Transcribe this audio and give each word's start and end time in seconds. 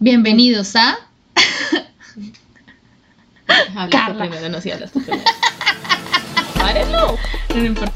Bienvenidos 0.00 0.76
a. 0.76 0.96
Habla 3.74 3.90
Carla. 3.90 4.24
tú 4.24 4.30
primero, 4.30 4.48
no, 4.48 4.60
sí, 4.60 4.70
hablas 4.70 4.92
tú 4.92 5.02
primero. 5.02 5.24
Párenlo. 6.54 7.16
No 7.52 7.64
importa. 7.64 7.92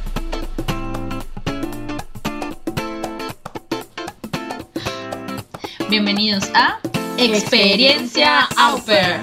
Bienvenidos 5.89 6.51
a 6.55 6.81
Experiencia 7.19 8.49
Au 8.57 8.85
Pair. 8.85 9.21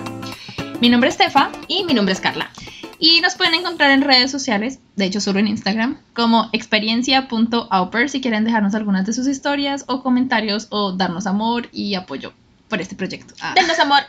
Mi 0.80 0.88
nombre 0.88 1.10
es 1.10 1.16
Stefa 1.16 1.52
Y 1.68 1.84
mi 1.84 1.94
nombre 1.94 2.14
es 2.14 2.22
Carla. 2.22 2.50
y 2.98 3.20
nos 3.20 3.36
pueden 3.36 3.56
encontrar 3.56 3.92
en 3.92 4.04
redes 4.04 4.32
sociales, 4.32 4.80
de 4.96 5.04
hecho 5.04 5.20
solo 5.20 5.40
en 5.40 5.48
Instagram, 5.48 6.00
como 6.14 6.50
experiencia.aupair 6.54 8.10
si 8.10 8.22
quieren 8.22 8.46
dejarnos 8.46 8.74
algunas 8.74 9.06
de 9.06 9.12
sus 9.12 9.28
historias 9.28 9.84
o 9.88 10.02
comentarios 10.02 10.68
o 10.70 10.94
darnos 10.94 11.28
amor 11.28 11.68
y 11.74 11.96
apoyo 11.96 12.32
por 12.70 12.80
este 12.80 12.96
proyecto. 12.96 13.34
Ah. 13.42 13.54
Denos 13.56 13.80
amor. 13.80 14.02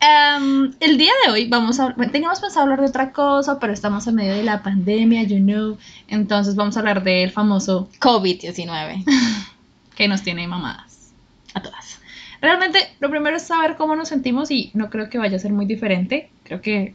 Em, 0.00 0.72
el 0.78 0.96
día 0.96 1.10
de 1.24 1.32
hoy 1.32 1.48
vamos 1.48 1.80
a 1.80 1.88
bueno, 1.94 2.12
teníamos 2.12 2.38
pensado 2.38 2.62
hablar 2.62 2.80
de 2.80 2.86
otra 2.86 3.12
cosa, 3.12 3.58
pero 3.58 3.72
estamos 3.72 4.06
en 4.06 4.14
medio 4.14 4.32
de 4.32 4.44
la 4.44 4.62
pandemia, 4.62 5.24
you 5.24 5.38
know. 5.38 5.76
Entonces 6.06 6.54
vamos 6.54 6.76
a 6.76 6.80
hablar 6.80 7.02
del 7.02 7.32
famoso 7.32 7.88
COVID-19. 7.98 9.04
que 9.96 10.06
nos 10.06 10.22
tiene 10.22 10.46
mamadas. 10.46 11.10
A 11.54 11.62
todas. 11.62 11.98
Realmente 12.40 12.78
lo 13.00 13.10
primero 13.10 13.36
es 13.36 13.42
saber 13.42 13.76
cómo 13.76 13.96
nos 13.96 14.08
sentimos 14.08 14.52
y 14.52 14.70
no 14.74 14.90
creo 14.90 15.10
que 15.10 15.18
vaya 15.18 15.36
a 15.36 15.40
ser 15.40 15.52
muy 15.52 15.66
diferente. 15.66 16.30
Creo 16.44 16.60
que 16.60 16.94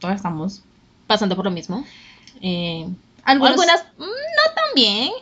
todas 0.00 0.16
estamos. 0.16 0.62
Pasando 1.06 1.36
por 1.36 1.44
lo 1.44 1.52
mismo. 1.52 1.84
Eh, 2.42 2.88
Algunos, 3.22 3.52
algunas 3.52 3.84
no 3.98 4.54
tan 4.54 4.74
bien, 4.74 5.12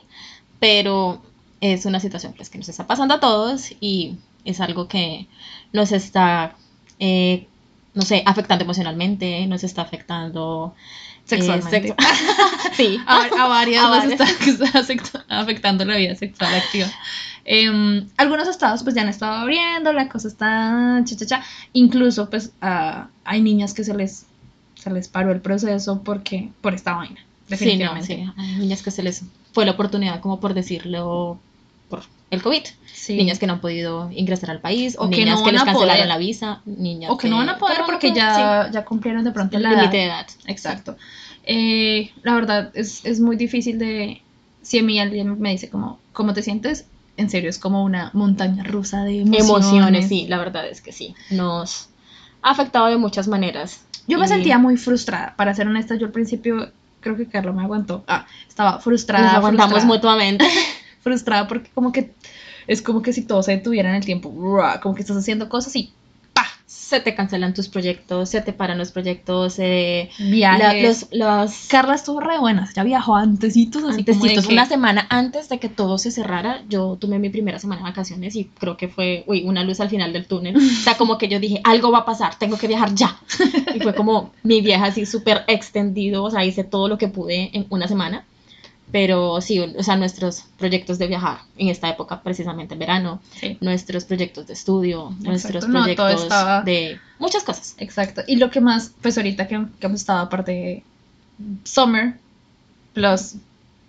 pero 0.59 1.21
es 1.61 1.85
una 1.87 2.01
situación 2.01 2.35
pues, 2.37 2.51
que 2.51 2.59
nos 2.59 2.69
está 2.69 2.87
pasando 2.87 3.15
a 3.15 3.21
todos 3.21 3.73
y 3.81 4.17
es 4.45 4.61
algo 4.61 4.89
que 4.89 5.27
nos 5.73 5.93
está, 5.93 6.55
eh, 6.99 7.47
no 7.95 8.03
sé, 8.03 8.23
afectando 8.27 8.65
emocionalmente, 8.65 9.47
nos 9.47 9.65
está 9.65 9.83
afectando 9.83 10.75
eh, 10.77 11.23
Sexualmente. 11.25 11.95
sexu- 11.95 12.07
sí, 12.75 12.99
a, 13.07 13.23
a 13.39 13.49
varias 13.49 13.85
A 13.87 13.89
nos 13.89 14.19
varias. 14.19 14.91
está, 14.91 15.25
afectando 15.29 15.85
la 15.85 15.97
vida 15.97 16.15
sexual 16.15 16.55
activa. 16.55 16.89
Em, 17.45 18.07
algunos 18.19 18.47
estados 18.47 18.83
pues 18.83 18.95
ya 18.95 19.03
han 19.03 19.09
estado 19.09 19.33
abriendo, 19.35 19.93
la 19.93 20.09
cosa 20.09 20.29
está 20.29 21.03
cha, 21.05 21.17
cha, 21.17 21.27
cha. 21.27 21.45
Incluso 21.73 22.29
pues 22.31 22.53
ah, 22.61 23.09
hay 23.25 23.41
niñas 23.41 23.75
que 23.75 23.85
se 23.85 23.95
les, 23.95 24.27
se 24.75 24.91
les 24.91 25.09
paró 25.09 25.33
el 25.33 25.41
proceso 25.41 26.03
porque 26.03 26.51
por 26.61 26.75
esta 26.75 26.95
vaina. 26.95 27.17
Sí, 27.17 27.23
no, 27.23 27.57
Definitivamente. 27.57 28.07
sí. 28.17 28.31
Hay 28.37 28.57
niñas 28.57 28.83
que 28.83 28.91
se 28.91 29.03
les 29.03 29.23
fue 29.53 29.65
la 29.65 29.73
oportunidad, 29.73 30.21
como 30.21 30.41
por 30.41 30.53
decirlo, 30.55 31.39
por 31.89 32.03
el 32.31 32.43
COVID. 32.43 32.63
Sí. 32.93 33.17
Niñas 33.17 33.39
que 33.39 33.47
no 33.47 33.55
han 33.55 33.61
podido 33.61 34.11
ingresar 34.13 34.51
al 34.51 34.61
país, 34.61 34.97
O 34.99 35.07
o 35.07 35.11
que 35.11 35.19
niñas 35.19 35.39
no 35.39 35.45
que 35.47 35.53
les 35.53 35.63
cancelaron 35.63 35.97
poder. 35.97 36.09
la 36.09 36.19
visa, 36.19 36.61
niñas 36.67 37.11
o 37.11 37.17
que 37.17 37.29
no 37.29 37.39
van 37.39 37.49
a 37.49 37.59
poder 37.59 37.79
no 37.81 37.87
porque 37.87 38.13
ya, 38.13 38.71
ya 38.71 38.85
cumplieron 38.85 39.25
de 39.25 39.31
pronto 39.31 39.57
el 39.57 39.63
la 39.63 39.71
límite 39.71 39.97
de 39.97 40.05
edad. 40.05 40.27
Exacto. 40.47 40.97
Eh, 41.45 42.11
la 42.23 42.35
verdad 42.35 42.71
es, 42.75 43.05
es 43.05 43.21
muy 43.21 43.37
difícil 43.37 43.79
de... 43.79 44.21
Si 44.61 44.79
a 44.79 44.83
mí 44.83 45.01
alguien 45.01 45.41
me 45.41 45.51
dice 45.51 45.71
como, 45.71 45.99
¿cómo 46.13 46.35
te 46.35 46.43
sientes? 46.43 46.85
En 47.17 47.31
serio, 47.31 47.49
es 47.49 47.59
como 47.59 47.83
una 47.83 48.11
montaña 48.13 48.63
rusa 48.65 49.03
de 49.05 49.21
emociones. 49.21 49.49
Emociones, 49.49 50.09
sí, 50.09 50.27
la 50.29 50.39
verdad 50.39 50.69
es 50.69 50.83
que 50.83 50.93
sí. 50.93 51.15
Nos 51.31 51.89
ha 52.43 52.51
afectado 52.51 52.87
de 52.89 52.99
muchas 52.99 53.27
maneras. 53.29 53.81
Yo 54.07 54.19
me 54.19 54.27
Y 54.27 54.29
sentía 54.29 54.59
muy 54.59 54.77
frustrada, 54.77 55.35
para 55.37 55.55
ser 55.55 55.67
honesta, 55.67 55.97
yo 55.97 56.07
al 56.07 56.13
principio 56.13 56.71
creo 57.01 57.17
que 57.17 57.27
Carla 57.27 57.53
me 57.53 57.63
aguantó. 57.63 58.05
Ah, 58.07 58.27
estaba 58.47 58.79
frustrada. 58.79 59.25
Nos 59.25 59.35
aguantamos 59.35 59.71
frustrada, 59.71 59.95
mutuamente. 59.95 60.47
frustrada 61.03 61.47
porque 61.49 61.71
como 61.75 61.93
que 61.93 62.13
es 62.67 62.83
como 62.83 63.03
que 63.03 63.13
si 63.13 63.23
todo 63.23 63.43
se 63.43 63.53
detuviera 63.53 63.89
en 63.89 63.97
el 63.97 64.05
tiempo, 64.05 64.31
como 64.83 64.95
que 64.95 65.01
estás 65.03 65.17
haciendo 65.17 65.49
cosas 65.49 65.75
y 65.77 65.93
¡pa! 66.35 66.45
se 66.67 67.01
te 67.01 67.15
cancelan 67.15 67.55
tus 67.55 67.69
proyectos, 67.69 68.29
se 68.29 68.43
te 68.43 68.53
paran 68.53 68.77
los 68.77 68.93
proyectos, 68.93 69.59
eh, 69.59 70.11
la- 70.19 70.27
Viajes. 70.73 71.09
los, 71.13 71.19
los 71.47 71.55
Carla 71.69 71.95
estuvo 71.95 72.21
re 72.21 72.39
buena, 72.39 72.69
ya 72.75 72.83
viajó 72.85 73.17
antesitos, 73.17 73.85
así 73.85 74.05
que- 74.05 74.13
una 74.53 74.67
semana 74.67 75.07
antes 75.09 75.49
de 75.49 75.59
que 75.59 75.69
todo 75.71 75.97
se 75.97 76.11
cerrara, 76.11 76.63
yo 76.69 76.97
tomé 77.01 77.19
mi 77.19 77.31
primera 77.31 77.59
semana 77.59 77.81
de 77.83 77.89
vacaciones 77.89 78.37
y 78.37 78.45
creo 78.59 78.77
que 78.77 78.89
fue, 78.89 79.25
uy, 79.27 79.45
una 79.45 79.65
luz 79.65 79.81
al 79.81 79.89
final 79.89 80.13
del 80.13 80.27
túnel. 80.27 80.57
O 80.57 80.61
sea, 80.61 80.97
como 80.99 81.17
que 81.17 81.29
yo 81.29 81.41
dije, 81.41 81.61
algo 81.65 81.91
va 81.91 82.01
a 82.01 82.05
pasar, 82.05 82.39
tengo 82.39 82.59
que 82.59 82.69
viajar 82.69 82.95
ya. 82.95 83.19
Y 83.75 83.81
fue 83.81 83.95
como 83.95 84.33
mi 84.43 84.61
viaje 84.61 84.85
así 84.85 85.07
súper 85.07 85.45
extendido, 85.47 86.23
o 86.25 86.31
sea, 86.31 86.45
hice 86.45 86.65
todo 86.65 86.89
lo 86.89 86.99
que 86.99 87.09
pude 87.09 87.51
en 87.55 87.67
una 87.71 87.89
semana. 87.89 88.25
Pero 88.91 89.41
sí, 89.43 89.61
o 89.61 89.83
sea, 89.83 89.97
nuestros 89.97 90.45
proyectos 90.59 90.99
de 90.99 91.09
viajar 91.09 91.41
en 91.59 91.69
esta 91.69 91.91
época, 91.91 92.23
precisamente 92.23 92.73
en 92.75 92.81
verano, 92.81 93.21
Sí. 93.39 93.59
nuestros 93.61 94.05
proyectos 94.05 94.47
de 94.47 94.55
estudio, 94.55 95.15
nuestros 95.21 95.69
No, 95.69 95.81
proyectos 95.81 96.23
estaba- 96.23 96.63
de 96.63 96.99
muchas 97.19 97.45
cosas. 97.45 97.75
Exacto. 97.79 98.23
Y 98.27 98.37
lo 98.37 98.51
que 98.51 98.61
más, 98.63 98.93
pues 99.03 99.19
ahorita 99.19 99.47
que, 99.47 99.63
que 99.79 99.87
hemos 99.87 100.01
estado 100.01 100.21
aparte 100.21 100.53
de 100.53 100.83
Summer 101.65 102.15
plus 102.95 103.35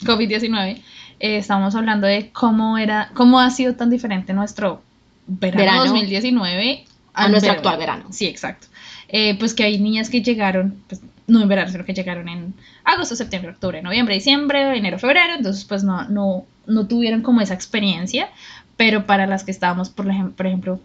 COVID-19, 0.03 0.81
eh, 1.21 1.37
estábamos 1.37 1.75
hablando 1.75 2.05
de 2.07 2.29
cómo 2.31 2.77
era, 2.77 3.11
cómo 3.13 3.39
ha 3.39 3.49
sido 3.51 3.75
tan 3.75 3.89
diferente 3.89 4.33
nuestro 4.33 4.81
verano, 5.27 5.59
Verano 5.63 5.85
2019 5.85 6.85
a 7.13 7.27
nuestro 7.29 7.51
verano. 7.53 7.57
actual 7.57 7.77
verano. 7.77 8.05
Sí, 8.11 8.25
exacto. 8.25 8.67
Eh, 9.07 9.37
pues 9.39 9.53
que 9.53 9.63
hay 9.63 9.79
niñas 9.79 10.09
que 10.09 10.21
llegaron, 10.21 10.81
pues 10.87 11.01
no 11.29 11.41
en 11.41 11.47
verano, 11.47 11.71
sino 11.71 11.85
que 11.85 11.93
llegaron 11.93 12.27
en 12.27 12.53
agosto, 12.83 13.15
septiembre, 13.15 13.51
octubre, 13.51 13.81
noviembre, 13.81 14.15
diciembre, 14.15 14.77
enero, 14.77 14.99
febrero, 14.99 15.33
entonces 15.37 15.63
pues 15.65 15.83
no, 15.83 16.03
no, 16.09 16.45
no 16.67 16.87
tuvieron 16.87 17.21
como 17.21 17.41
esa 17.41 17.53
experiencia, 17.53 18.29
pero 18.77 19.05
para 19.05 19.27
las 19.27 19.43
que 19.43 19.51
estábamos, 19.51 19.89
por, 19.89 20.07
ejem- 20.07 20.33
por 20.33 20.47
ejemplo, 20.47 20.79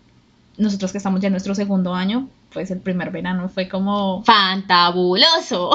nosotros 0.57 0.93
que 0.93 0.99
estamos 0.99 1.21
ya 1.21 1.27
en 1.29 1.33
nuestro 1.33 1.55
segundo 1.55 1.95
año, 1.95 2.29
pues 2.53 2.71
el 2.71 2.79
primer 2.79 3.11
verano 3.11 3.49
fue 3.49 3.69
como... 3.69 4.23
fantabuloso. 4.25 5.71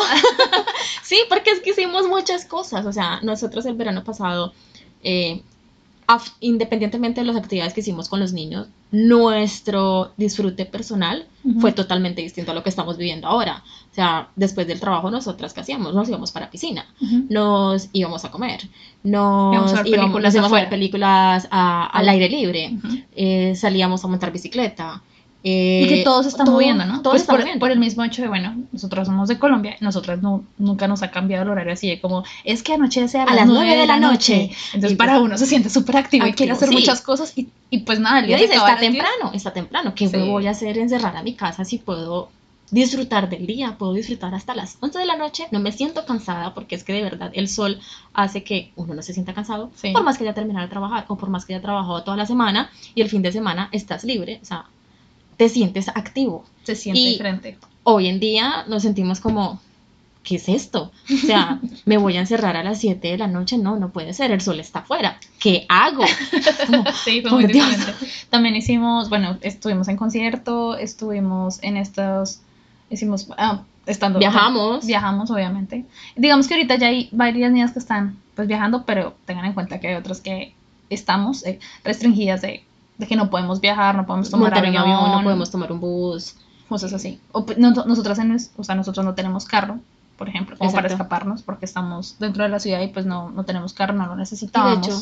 sí, 1.04 1.20
porque 1.28 1.52
es 1.52 1.60
que 1.60 1.72
hicimos 1.72 2.08
muchas 2.08 2.46
cosas. 2.46 2.86
O 2.86 2.94
sea, 2.94 3.20
nosotros 3.22 3.66
el 3.66 3.76
verano 3.76 4.04
pasado, 4.06 4.54
eh, 5.04 5.42
independientemente 6.40 7.22
de 7.22 7.28
las 7.28 7.36
actividades 7.36 7.74
que 7.74 7.82
hicimos 7.82 8.10
con 8.10 8.20
los 8.20 8.34
niños, 8.34 8.68
nuestro 8.92 10.12
disfrute 10.18 10.66
personal 10.66 11.26
fue 11.60 11.72
totalmente 11.72 12.22
distinto 12.22 12.52
a 12.52 12.56
lo 12.56 12.64
que 12.64 12.70
estamos 12.70 12.98
viviendo 12.98 13.28
ahora. 13.28 13.64
O 13.92 13.96
sea, 13.96 14.30
después 14.36 14.66
del 14.68 14.80
trabajo, 14.80 15.10
nosotras, 15.12 15.54
¿qué 15.54 15.62
hacíamos? 15.62 15.94
Nos 15.94 16.08
íbamos 16.10 16.32
para 16.32 16.50
piscina, 16.50 16.86
Ujú. 17.02 17.26
nos 17.30 17.90
íbamos 17.94 18.24
a 18.26 18.32
comer, 18.32 18.62
nos 19.04 19.54
Íbamos 19.54 19.74
a 19.74 19.84
ver 19.84 19.88
íbamos, 19.88 20.06
películas 20.06 20.36
a 20.36 20.38
ver 20.40 20.46
afuera. 20.46 20.70
películas 20.70 21.48
a- 21.52 21.86
al 21.88 22.10
aire 22.10 22.30
libre, 22.30 22.78
eh, 23.16 23.54
salíamos 23.56 24.04
a 24.04 24.08
montar 24.08 24.32
bicicleta. 24.32 25.02
Eh, 25.44 25.84
Y 25.86 25.88
que 25.88 26.04
todos 26.04 26.26
se 26.26 26.30
están 26.30 26.46
todo- 26.46 26.56
moviendo, 26.56 26.86
¿no? 26.86 27.02
Todos 27.02 27.12
Pues 27.14 27.22
están 27.22 27.36
por, 27.36 27.40
moviendo. 27.42 27.60
por 27.62 27.72
el 27.72 27.80
mismo 27.80 28.04
hecho 28.04 28.22
de, 28.22 28.28
bueno, 28.28 28.56
nosotros 28.74 29.08
somos 29.08 29.30
de 29.30 29.40
Colombia, 29.40 29.78
nosotras 29.80 30.22
no, 30.22 30.44
nunca 30.58 30.88
nos 30.88 31.02
ha 31.02 31.12
cambiado 31.12 31.44
el 31.44 31.50
horario 31.50 31.72
así 31.74 31.88
de 31.88 32.02
como, 32.02 32.24
es 32.44 32.62
que 32.62 32.74
anochece 32.74 33.20
a, 33.20 33.26
las, 33.34 33.48
9 33.48 33.76
de 33.78 33.88
la 33.88 34.00
noche. 34.00 34.52
Entonces 34.74 34.92
Y 34.92 34.96
para 34.96 35.14
pues- 35.14 35.24
uno 35.26 35.38
se 35.38 35.46
siente 35.46 35.70
súper 35.70 35.96
activo 35.98 36.26
y 36.28 36.34
quiere 36.34 36.52
hacer 36.52 36.70
sí. 36.70 36.76
muchas 36.76 37.02
cosas 37.02 37.32
y, 37.38 37.48
y 37.70 37.80
pues 37.80 38.00
nada, 38.00 38.20
el 38.20 38.28
día 38.28 38.38
dice, 38.38 38.54
está 38.56 38.78
temprano, 38.78 39.32
está 39.34 39.54
temprano. 39.54 39.94
¿Qué 39.96 40.08
Sí. 40.10 40.18
voy 40.18 40.48
a 40.48 40.52
hacer 40.52 40.78
encerrar 40.78 41.16
a 41.16 41.24
mi 41.24 41.34
casa 41.36 41.64
si 41.64 41.78
puedo 41.78 42.30
disfrutar 42.72 43.30
del 43.30 43.48
día? 43.48 43.76
Puedo 43.78 43.94
disfrutar 43.94 44.36
hasta 44.36 44.54
las 44.54 44.78
11 44.82 45.00
de 45.00 45.06
la 45.06 45.16
noche. 45.16 45.46
No 45.52 45.60
me 45.60 45.72
siento 45.72 46.06
cansada 46.06 46.54
porque 46.54 46.76
es 46.76 46.84
que 46.84 46.94
de 46.94 47.02
verdad 47.02 47.32
el 47.34 47.48
sol 47.48 47.80
hace 48.14 48.44
que 48.44 48.72
uno 48.76 48.94
no 48.94 49.02
se 49.02 49.14
sienta 49.14 49.34
cansado. 49.34 49.72
Sí. 49.76 49.92
Por 49.92 50.04
más 50.04 50.18
que 50.18 50.24
haya 50.26 50.34
terminado 50.34 50.66
de 50.66 50.70
trabajar 50.70 51.06
o 51.08 51.16
por 51.18 51.30
más 51.30 51.46
que 51.46 51.54
haya 51.56 51.62
trabajado 51.62 52.04
toda 52.04 52.18
la 52.18 52.26
semana 52.26 52.70
y 52.94 53.02
el 53.02 53.10
fin 53.10 53.22
de 53.22 53.32
semana 53.32 53.70
estás 53.72 54.04
libre. 54.04 54.40
O 54.42 54.46
sea, 54.46 54.66
te 55.40 55.48
sientes 55.48 55.88
activo. 55.88 56.44
Se 56.64 56.76
siente 56.76 57.00
Y- 57.00 57.12
diferente. 57.14 57.58
Hoy 57.84 58.08
en 58.08 58.20
día 58.20 58.66
nos 58.68 58.84
sentimos 58.84 59.22
como... 59.22 59.60
¿Qué 60.22 60.36
es 60.36 60.50
esto? 60.50 60.92
O 61.12 61.18
sea, 61.28 61.62
¿me 61.86 61.98
voy 61.98 62.18
a 62.18 62.20
encerrar 62.20 62.58
a 62.58 62.62
las 62.62 62.80
7 62.82 63.08
de 63.08 63.18
la 63.18 63.28
noche? 63.28 63.58
No, 63.58 63.78
no 63.78 63.90
puede 63.90 64.14
ser, 64.14 64.32
el 64.32 64.42
sol 64.42 64.60
está 64.60 64.80
afuera. 64.80 65.18
¿Qué 65.40 65.66
hago? 65.70 66.04
Como, 66.68 66.84
Sí, 67.06 67.22
fue 67.22 67.32
muy 67.32 67.46
Dios. 67.46 67.70
diferente. 67.70 68.06
También 68.30 68.56
hicimos, 68.58 69.08
bueno, 69.08 69.38
estuvimos 69.42 69.88
en 69.88 69.96
concierto, 69.96 70.78
estuvimos 70.78 71.64
en 71.64 71.78
estos, 71.78 72.42
hicimos, 72.92 73.28
ah, 73.38 73.64
estando... 73.86 74.20
Viajamos. 74.20 74.86
Viajamos, 74.86 75.32
obviamente. 75.32 75.86
Digamos 76.18 76.50
que 76.50 76.56
ahorita 76.56 76.76
ya 76.76 76.88
hay 76.88 77.08
varias 77.14 77.50
niñas 77.54 77.72
que 77.72 77.80
están, 77.80 78.18
pues, 78.36 78.46
viajando, 78.48 78.84
pero 78.86 79.16
tengan 79.26 79.46
en 79.46 79.54
cuenta 79.54 79.80
que 79.80 79.88
hay 79.88 79.96
otras 79.96 80.20
que 80.20 80.54
estamos 80.90 81.46
eh, 81.46 81.60
restringidas 81.86 82.42
de, 82.42 82.66
de 83.00 83.08
que 83.08 83.16
no 83.16 83.30
podemos 83.32 83.60
viajar, 83.62 83.96
no 83.96 84.06
podemos 84.06 84.30
tomar 84.30 84.52
montar 84.52 84.70
un 84.70 84.78
avión, 84.78 84.96
avión, 85.00 85.12
no 85.18 85.24
podemos 85.24 85.50
tomar 85.50 85.72
un 85.72 85.80
bus. 85.80 86.36
cosas 86.68 86.94
así. 86.94 87.20
O, 87.32 87.48
pues, 87.48 87.58
no- 87.58 87.72
nosotras, 87.72 88.20
en, 88.20 88.38
o 88.58 88.64
sea, 88.64 88.76
nosotros 88.76 89.04
no 89.04 89.16
tenemos 89.16 89.46
carro, 89.46 89.80
por 90.18 90.30
ejemplo, 90.30 90.56
como 90.56 90.72
para 90.72 90.88
escaparnos, 90.88 91.42
porque 91.42 91.66
estamos 91.66 92.16
dentro 92.20 92.44
de 92.44 92.50
la 92.50 92.60
ciudad 92.60 92.80
y 92.82 92.90
pues 92.90 93.08
no, 93.08 93.32
no 93.32 93.44
tenemos 93.44 93.74
carro, 93.74 93.94
no 93.94 94.06
lo 94.06 94.12
Y 94.12 94.16
de 94.18 94.20
necesitábamos. 94.20 94.86
hecho, 94.88 95.02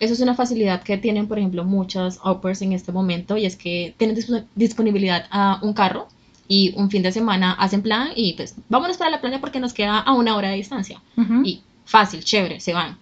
eso 0.00 0.14
es 0.14 0.20
una 0.20 0.34
facilidad 0.34 0.82
que 0.82 0.96
tienen, 0.96 1.28
por 1.28 1.38
ejemplo, 1.38 1.62
muchas 1.64 2.18
au 2.22 2.40
pairs 2.40 2.62
en 2.62 2.72
este 2.72 2.90
momento 2.90 3.36
y 3.36 3.44
es 3.44 3.56
que 3.56 3.94
tienen 3.98 4.16
disp- 4.16 4.46
disponibilidad 4.54 5.26
a 5.30 5.58
un 5.60 5.74
carro 5.74 6.08
y 6.48 6.72
un 6.76 6.88
fin 6.90 7.02
de 7.02 7.12
semana 7.12 7.52
hacen 7.52 7.82
plan 7.82 8.08
y 8.16 8.32
pues 8.34 8.54
vámonos 8.70 8.96
para 8.96 9.10
la 9.10 9.20
playa 9.20 9.40
porque 9.40 9.60
nos 9.60 9.72
queda 9.74 9.98
a 9.98 10.12
una 10.14 10.36
hora 10.36 10.48
de 10.50 10.56
distancia. 10.56 11.02
Ujú. 11.18 11.42
Y 11.44 11.62
fácil, 11.84 12.24
chévere, 12.24 12.60
se 12.60 12.72
van. 12.72 12.96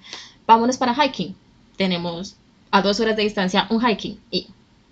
Vámonos 0.46 0.76
para 0.76 0.92
hiking. 0.94 1.36
Tenemos 1.76 2.34
a 2.72 2.82
dos 2.82 2.98
horas 2.98 3.16
de 3.16 3.22
distancia 3.22 3.66
un 3.70 3.80
hiking 3.80 4.18
y 4.30 4.48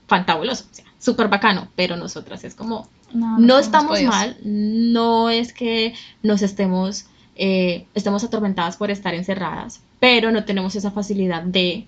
fantabuloso, 0.06 0.64
o 0.70 0.74
sea, 0.74 0.84
súper 0.98 1.28
bacano, 1.28 1.68
pero 1.74 1.96
nosotras 1.96 2.44
es 2.44 2.54
como, 2.54 2.88
No, 3.12 3.58
estamos 3.58 4.00
mal, 4.02 4.36
no 4.44 5.30
es 5.30 5.52
que 5.52 5.94
nos 6.22 6.42
estemos, 6.42 7.06
eh, 7.34 7.86
estemos 7.94 8.22
atormentadas 8.22 8.76
por 8.76 8.90
estar 8.90 9.14
encerradas, 9.14 9.80
pero 9.98 10.30
no 10.30 10.44
tenemos 10.44 10.76
esa 10.76 10.90
facilidad 10.90 11.42
de 11.42 11.86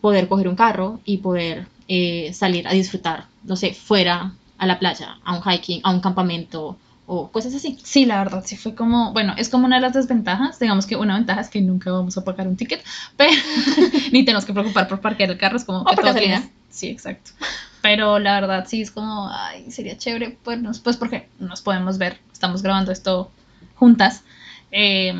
poder 0.00 0.26
coger 0.28 0.48
un 0.48 0.56
carro 0.56 1.00
y 1.04 1.18
poder 1.18 1.66
eh, 1.88 2.32
salir 2.32 2.66
a 2.66 2.72
disfrutar, 2.72 3.26
no 3.44 3.56
sé, 3.56 3.74
fuera 3.74 4.32
a 4.58 4.66
la 4.66 4.78
playa, 4.78 5.18
a 5.22 5.36
un 5.36 5.42
hiking, 5.42 5.80
a 5.84 5.92
un 5.92 6.00
campamento 6.00 6.76
o 7.06 7.30
cosas 7.30 7.54
así. 7.54 7.78
Sí, 7.82 8.04
la 8.04 8.18
verdad, 8.18 8.42
sí 8.44 8.56
fue 8.56 8.74
como, 8.74 9.12
bueno, 9.12 9.34
es 9.36 9.48
como 9.48 9.66
una 9.66 9.76
de 9.76 9.82
las 9.82 9.92
desventajas, 9.94 10.58
digamos 10.58 10.86
que 10.86 10.96
una 10.96 11.14
ventaja 11.14 11.40
es 11.40 11.48
que 11.48 11.60
nunca 11.60 11.92
vamos 11.92 12.16
a 12.18 12.24
pagar 12.24 12.48
un 12.48 12.56
ticket, 12.56 12.84
pero 13.16 13.32
ni 14.12 14.24
tenemos 14.24 14.44
que 14.44 14.52
preocupar 14.52 14.88
por 14.88 15.00
parquear 15.00 15.30
el 15.30 15.38
carro, 15.38 15.56
es 15.56 15.64
como 15.64 15.82
O 15.82 15.84
que 15.84 15.94
por 15.94 16.04
todo 16.04 16.14
gasolina. 16.14 16.48
Sí, 16.68 16.88
exacto. 16.88 17.30
Pero 17.80 18.18
la 18.18 18.40
verdad 18.40 18.66
sí 18.68 18.82
es 18.82 18.90
como, 18.90 19.28
ay, 19.30 19.70
sería 19.70 19.96
chévere, 19.96 20.36
pues, 20.42 20.80
pues 20.80 20.96
porque 20.96 21.28
nos 21.38 21.62
podemos 21.62 21.98
ver, 21.98 22.18
estamos 22.32 22.62
grabando 22.62 22.90
esto 22.92 23.30
juntas. 23.76 24.24
eh, 24.72 25.14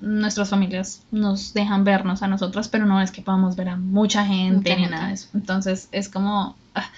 nuestras 0.00 0.48
familias 0.48 1.02
nos 1.10 1.52
dejan 1.52 1.84
vernos 1.84 2.22
a 2.22 2.26
nosotras, 2.26 2.68
pero 2.68 2.86
no 2.86 3.02
es 3.02 3.10
que 3.10 3.20
podamos 3.20 3.54
ver 3.56 3.68
a 3.68 3.76
mucha 3.76 4.24
gente 4.24 4.70
Mucha 4.70 4.74
ni 4.76 4.80
gente. 4.82 4.90
nada 4.96 5.08
de 5.08 5.14
eso. 5.14 5.28
Entonces 5.34 5.88
es 5.92 6.08
como... 6.08 6.56
ah. 6.74 6.90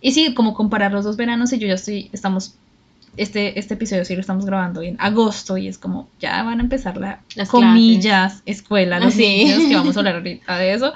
Y 0.00 0.12
sí, 0.12 0.34
como 0.34 0.54
comparar 0.54 0.92
los 0.92 1.04
dos 1.04 1.16
veranos 1.16 1.52
y 1.52 1.58
yo 1.58 1.66
ya 1.66 1.74
estoy, 1.74 2.08
estamos, 2.12 2.54
este, 3.22 3.58
este 3.58 3.74
episodio 3.74 4.04
sí 4.04 4.14
lo 4.14 4.20
estamos 4.20 4.46
grabando 4.46 4.82
en 4.82 4.96
agosto 5.00 5.56
y 5.56 5.68
es 5.68 5.78
como, 5.78 6.08
ya 6.20 6.42
van 6.42 6.60
a 6.60 6.62
empezar 6.62 6.96
la, 6.96 7.20
Las 7.34 7.48
comillas, 7.48 8.42
escuela, 8.46 8.98
los 9.00 9.14
Ah, 9.14 9.16
sí. 9.16 9.44
niños, 9.44 9.62
que 9.68 9.74
vamos 9.76 9.96
a 9.96 10.00
hablar 10.00 10.14
ahorita 10.16 10.56
de 10.58 10.72
eso. 10.74 10.92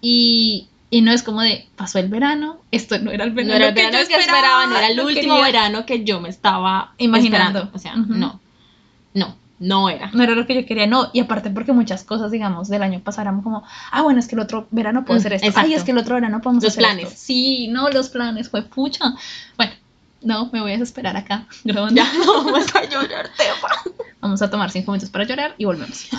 Y, 0.00 0.68
y 0.90 1.00
no 1.02 1.12
es 1.12 1.22
como 1.22 1.42
de, 1.42 1.66
pasó 1.76 1.98
el 1.98 2.08
verano, 2.08 2.58
esto 2.70 2.98
no 2.98 3.10
era 3.10 3.24
el 3.24 3.32
verano, 3.32 3.50
No 3.52 3.56
era 3.56 3.68
el 3.68 3.74
que 3.74 3.80
verano 3.82 4.02
yo 4.02 4.08
que 4.08 4.14
esperaba, 4.16 4.66
no 4.66 4.76
era 4.76 4.86
el 4.88 5.00
último 5.00 5.34
quería. 5.36 5.44
verano 5.44 5.86
que 5.86 6.04
yo 6.04 6.20
me 6.20 6.28
estaba 6.28 6.92
Imaginando. 6.98 7.58
esperando. 7.60 7.70
O 7.76 7.78
sea, 7.78 7.94
Ujú. 7.96 8.14
no, 8.14 8.40
no, 9.14 9.36
no 9.58 9.88
era. 9.88 10.10
No 10.12 10.22
era 10.22 10.34
lo 10.34 10.46
que 10.46 10.54
yo 10.54 10.66
quería, 10.66 10.86
no. 10.86 11.08
Y 11.12 11.20
aparte 11.20 11.50
porque 11.50 11.72
muchas 11.72 12.04
cosas, 12.04 12.30
digamos, 12.30 12.68
del 12.68 12.82
año 12.82 13.00
pasado 13.00 13.22
eran 13.28 13.42
como, 13.42 13.62
ah, 13.90 14.02
bueno, 14.02 14.20
es 14.20 14.28
que 14.28 14.34
el 14.34 14.40
otro 14.42 14.66
verano 14.70 15.04
puedo 15.04 15.18
Mm, 15.18 15.20
hacer 15.20 15.32
esto. 15.34 15.46
exacto. 15.46 15.68
Ay, 15.68 15.74
es 15.74 15.82
que 15.84 15.92
el 15.92 15.98
otro 15.98 16.14
verano 16.16 16.40
podemos 16.40 16.62
Los 16.62 16.72
hacer 16.72 16.82
planes. 16.82 17.04
esto. 17.06 17.16
Sí, 17.18 17.68
no, 17.68 17.88
los 17.90 18.08
planes, 18.10 18.50
fue 18.50 18.62
pucha. 18.62 19.14
Bueno, 19.56 19.72
no, 20.26 20.50
me 20.52 20.60
voy 20.60 20.72
a 20.72 20.74
desesperar 20.74 21.16
acá 21.16 21.46
grabando. 21.64 21.96
Ya 21.96 22.12
no 22.12 22.44
vamos 22.44 22.74
a 22.74 22.84
llorar, 22.84 23.30
Tefa. 23.36 23.68
Vamos 24.20 24.42
a 24.42 24.50
tomar 24.50 24.70
cinco 24.70 24.92
minutos 24.92 25.10
para 25.10 25.24
llorar 25.24 25.54
y 25.56 25.64
volvemos. 25.64 26.08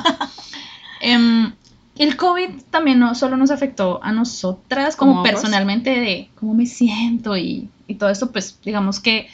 Em, 0.99 1.53
el 1.99 2.17
COVID 2.17 2.63
también 2.71 2.97
no 2.97 3.13
solo 3.13 3.37
nos 3.37 3.51
afectó 3.51 3.99
a 4.01 4.11
nosotras 4.11 4.95
como, 4.95 5.21
personalmente 5.21 5.91
de 5.91 6.27
cómo 6.33 6.55
me 6.55 6.65
siento 6.65 7.37
y, 7.37 7.69
y 7.85 7.95
todo 7.95 8.09
esto, 8.09 8.31
pues 8.31 8.57
digamos 8.63 8.99
que 8.99 9.29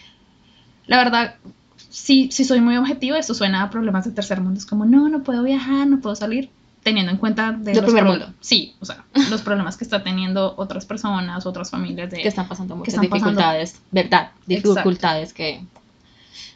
la 0.88 0.98
verdad, 0.98 1.36
sí, 1.90 2.30
sí 2.32 2.44
soy 2.44 2.60
muy 2.60 2.76
objetivo, 2.78 3.16
esto 3.16 3.34
suena 3.34 3.64
a 3.64 3.70
problemas 3.70 4.06
de 4.06 4.12
tercer 4.12 4.42
mundo, 4.42 4.58
es 4.58 4.66
como, 4.66 4.86
no, 4.86 5.08
no 5.08 5.24
puedo 5.24 5.44
viajar, 5.44 5.88
no 5.88 6.00
puedo 6.00 6.16
salir, 6.16 6.50
teniendo 6.84 7.12
en 7.12 7.18
cuenta 7.18 7.52
de 7.54 7.72
De 7.72 7.76
los 7.76 7.86
primer 7.86 8.04
mundo. 8.04 8.34
Sí, 8.42 8.76
o 8.80 8.86
sea, 8.86 9.04
los 9.30 9.42
problemas 9.42 9.78
que 9.78 9.84
están 9.86 10.04
teniendo 10.04 10.54
otras 10.58 10.86
personas, 10.86 11.46
otras 11.46 11.70
familias 11.72 12.12
de... 12.12 12.22
Que 12.22 12.28
están 12.28 12.48
pasando 12.48 12.76
muchas 12.76 12.94
están 12.96 13.10
pasando. 13.10 13.30
dificultades, 13.32 13.80
¿verdad? 13.92 14.32
Exacto. 14.48 14.74
Dificultades 14.76 15.34
que 15.34 15.62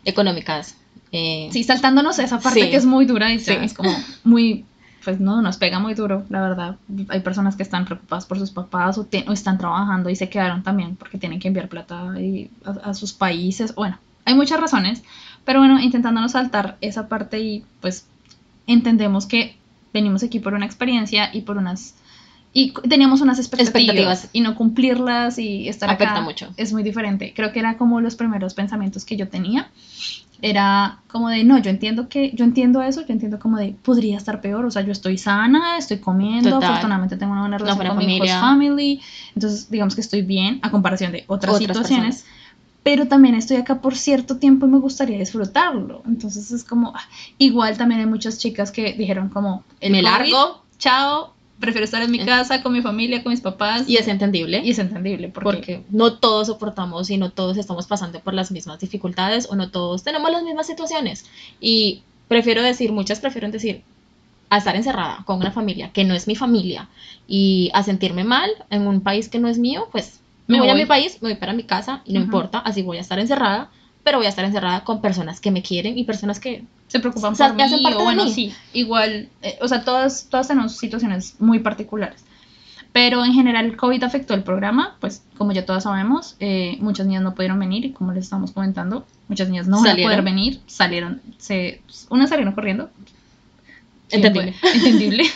económicas. 0.06 0.75
eh, 1.12 1.50
Sí, 1.51 1.63
saltándonos 1.63 2.19
esa 2.19 2.39
parte 2.39 2.62
Sí. 2.62 2.69
que 2.69 2.75
es 2.77 2.85
muy 2.85 3.06
dura 3.06 3.31
y 3.33 3.39
Sí. 3.39 3.53
es 3.53 3.74
como 3.74 3.91
muy, 4.24 4.65
pues 5.03 5.19
no, 5.19 5.41
nos 5.41 5.57
pega 5.57 5.79
muy 5.79 5.94
duro, 5.94 6.25
la 6.30 6.41
verdad. 6.41 6.75
Hay 7.09 7.21
personas 7.21 7.56
que 7.56 7.63
están 7.63 7.85
preocupadas 7.85 8.25
por 8.25 8.38
sus 8.39 8.51
papás 8.51 8.97
o, 8.97 9.06
te- 9.06 9.23
o 9.27 9.31
están 9.31 9.57
trabajando 9.57 10.09
y 10.09 10.15
se 10.15 10.30
quedaron 10.30 10.63
también 10.63 10.95
porque 10.97 11.18
tienen 11.18 11.39
que 11.39 11.47
enviar 11.47 11.69
plata 11.69 12.19
y- 12.19 12.50
a, 12.65 12.89
a 12.89 12.94
sus 12.94 13.13
países. 13.13 13.73
Bueno, 13.75 13.97
hay 14.25 14.35
muchas 14.35 14.59
razones, 14.59 15.03
pero 15.45 15.59
bueno, 15.59 15.80
intentándonos 15.80 16.33
saltar 16.33 16.77
esa 16.81 17.07
parte 17.07 17.39
y 17.39 17.63
pues 17.81 18.06
entendemos 18.68 19.25
que 19.25 19.56
venimos 19.94 20.24
aquí 20.24 20.39
por 20.39 20.54
una 20.54 20.66
experiencia 20.66 21.30
y 21.34 21.42
por 21.42 21.57
unas... 21.57 21.95
Y 22.54 22.72
teníamos 22.89 23.22
unas 23.22 23.38
expectativas, 23.38 23.86
Expectativas. 23.86 24.30
y 24.34 24.42
no 24.42 24.56
cumplirlas 24.56 25.38
y 25.38 25.68
estar 25.68 25.89
Afecta 25.89 26.13
acá 26.13 26.22
mucho. 26.22 26.54
es 26.57 26.74
muy 26.74 26.81
diferente. 26.81 27.34
Creo 27.36 27.51
que 27.51 27.60
era 27.60 27.78
como 27.78 28.01
los 28.01 28.16
primeros 28.16 28.54
pensamientos 28.56 29.06
que 29.06 29.16
yo 29.16 29.28
tenía. 29.28 29.69
Era 30.42 31.00
como 31.07 31.30
de, 31.30 31.44
no, 31.44 31.57
yo 31.60 31.69
entiendo 31.69 32.10
que, 32.10 32.31
yo 32.34 32.45
entiendo 32.45 32.81
eso, 32.81 33.01
yo 33.01 33.12
entiendo 33.12 33.39
como 33.39 33.57
de, 33.57 33.75
podría 33.84 34.18
estar 34.18 34.39
peor, 34.39 34.66
o 34.66 34.72
sea, 34.72 34.84
yo 34.84 34.92
estoy 34.92 35.18
sana, 35.18 35.78
estoy 35.78 35.98
comiendo, 35.98 36.50
Total. 36.51 36.69
afortunadamente 36.69 37.18
tengo 37.18 37.31
una 37.31 37.42
buena 37.42 37.57
relación 37.57 37.78
buena 37.78 37.95
con 37.95 38.06
mi 38.06 38.19
host 38.19 38.31
familia. 38.31 38.40
family, 38.40 39.01
entonces 39.36 39.69
digamos 39.69 39.95
que 39.95 40.01
estoy 40.01 40.22
bien 40.22 40.60
a 40.62 40.69
comparación 40.72 41.12
de 41.12 41.24
otras, 41.28 41.56
Otras 41.56 41.68
situaciones, 41.68 42.16
personas. 42.24 42.37
Pero 42.83 43.07
también 43.07 43.35
estoy 43.35 43.57
acá 43.57 43.81
por 43.81 43.95
cierto 43.95 44.38
tiempo 44.38 44.65
y 44.65 44.69
me 44.69 44.79
gustaría 44.79 45.18
disfrutarlo, 45.19 46.03
entonces 46.06 46.51
es 46.51 46.63
como, 46.63 46.94
ah, 46.95 47.03
igual 47.38 47.77
también 47.77 48.01
hay 48.01 48.07
muchas 48.07 48.38
chicas 48.38 48.71
que 48.71 48.94
dijeron 48.94 49.29
como, 49.29 49.63
el 49.81 49.91
me 49.91 50.01
COVID, 50.01 50.12
largo 50.12 50.63
chao, 50.79 51.33
prefiero 51.59 51.85
estar 51.85 52.01
en 52.03 52.12
mi 52.12 52.19
Eh. 52.19 52.25
casa 52.25 52.62
con 52.62 52.71
mi 52.71 52.81
familia, 52.81 53.24
con 53.24 53.31
mis 53.31 53.41
papás, 53.41 53.89
y 53.89 53.97
es 53.97 54.07
entendible. 54.07 54.62
y 54.63 54.69
es 54.71 54.79
entendible, 54.79 55.29
porque, 55.29 55.45
porque 55.45 55.83
no 55.89 56.13
todos 56.13 56.47
soportamos 56.47 57.09
y 57.09 57.18
no 57.18 57.31
todos 57.31 57.57
estamos 57.57 57.88
pasando 57.88 58.19
por 58.19 58.33
las 58.33 58.51
mismas 58.51 58.80
dificultades 58.80 59.47
o 59.50 59.56
no 59.56 59.69
todos 59.69 60.03
tenemos 60.03 60.31
las 60.31 60.44
mismas 60.44 60.68
situaciones. 60.68 61.25
Y 61.59 62.03
prefiero 62.27 62.62
decir, 62.62 62.91
muchas 62.91 63.19
prefieren 63.19 63.51
decir, 63.51 63.81
a 64.50 64.57
estar 64.59 64.75
encerrada 64.75 65.23
con 65.25 65.38
una 65.39 65.51
familia 65.51 65.91
que 65.91 66.06
no 66.06 66.13
es 66.13 66.27
mi 66.27 66.35
familia 66.35 66.88
y 67.27 67.69
a 67.73 67.83
sentirme 67.83 68.23
mal 68.23 68.50
en 68.69 68.88
un 68.88 69.01
país 69.01 69.27
que 69.27 69.39
no 69.39 69.50
es 69.50 69.57
mío, 69.57 69.89
pues 69.91 70.21
me, 70.47 70.55
Me 70.55 70.59
voy, 70.61 70.69
a 70.69 70.73
voy. 70.73 70.81
mi 70.81 70.85
país, 70.88 71.17
me 71.21 71.29
voy 71.29 71.38
para 71.38 71.53
mi 71.53 71.63
casa 71.63 72.01
y 72.05 72.13
no 72.13 72.19
Ujú. 72.19 72.25
importa, 72.25 72.59
así 72.59 72.81
voy 72.81 72.97
a 72.97 73.01
estar 73.01 73.19
encerrada, 73.19 73.69
pero 74.03 74.17
voy 74.17 74.25
a 74.27 74.29
estar 74.29 74.45
encerrada 74.45 74.83
con 74.83 75.01
personas 75.01 75.39
que 75.41 75.51
me 75.51 75.61
quieren 75.61 75.97
y 75.97 76.03
personas 76.05 76.39
que... 76.39 76.63
se 76.88 76.99
preocupan 76.99 77.33
O 77.33 77.35
sea, 77.35 77.49
por 77.49 77.57
que 77.57 77.63
hacen 77.63 77.77
mí, 77.79 77.83
parte 77.83 77.97
o 77.97 77.99
de 77.99 78.03
bueno, 78.05 78.25
mí. 78.25 78.31
sí, 78.31 78.53
igual, 78.73 79.29
eh, 79.41 79.57
o 79.61 79.67
sea, 79.67 79.83
todas, 79.83 80.27
todas 80.29 80.47
tenemos 80.47 80.77
situaciones 80.77 81.35
muy 81.39 81.59
particulares. 81.59 82.23
Pero 82.94 83.23
en 83.25 83.33
general 83.33 83.65
el 83.65 83.77
COVID 83.77 84.01
afectó 84.03 84.33
el 84.33 84.44
programa, 84.44 84.95
pues 84.99 85.21
como 85.38 85.51
ya 85.51 85.65
todas 85.65 85.83
sabemos, 85.83 86.35
eh, 86.39 86.77
muchas 86.79 87.05
niñas 87.05 87.21
no 87.21 87.35
pudieron 87.35 87.59
venir 87.59 87.85
y 87.85 87.91
como 87.91 88.11
les 88.13 88.23
estamos 88.23 88.51
comentando, 88.51 89.05
muchas 89.27 89.49
niñas 89.49 89.67
no 89.67 89.77
van 89.77 89.85
a 89.88 89.89
Salieron. 89.91 90.11
poder 90.13 90.23
venir, 90.25 90.61
salieron, 90.65 91.21
se, 91.38 91.81
unas 92.09 92.29
salieron 92.29 92.53
corriendo. 92.55 92.89
Sí, 94.07 94.15
Entendible. 94.15 94.53
fue 94.53 94.71
entendible. 94.73 95.23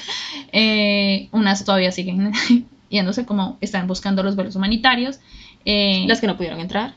Eh, 0.53 1.29
unas 1.31 1.63
todavía 1.63 1.91
siguen 1.93 2.33
yéndose 2.91 3.25
como 3.25 3.57
están 3.61 3.87
buscando 3.87 4.21
los 4.21 4.35
vuelos 4.35 4.55
humanitarios. 4.55 5.19
eh, 5.65 6.05
Las 6.07 6.21
que 6.21 6.27
no 6.27 6.37
pudieron 6.37 6.59
entrar. 6.59 6.93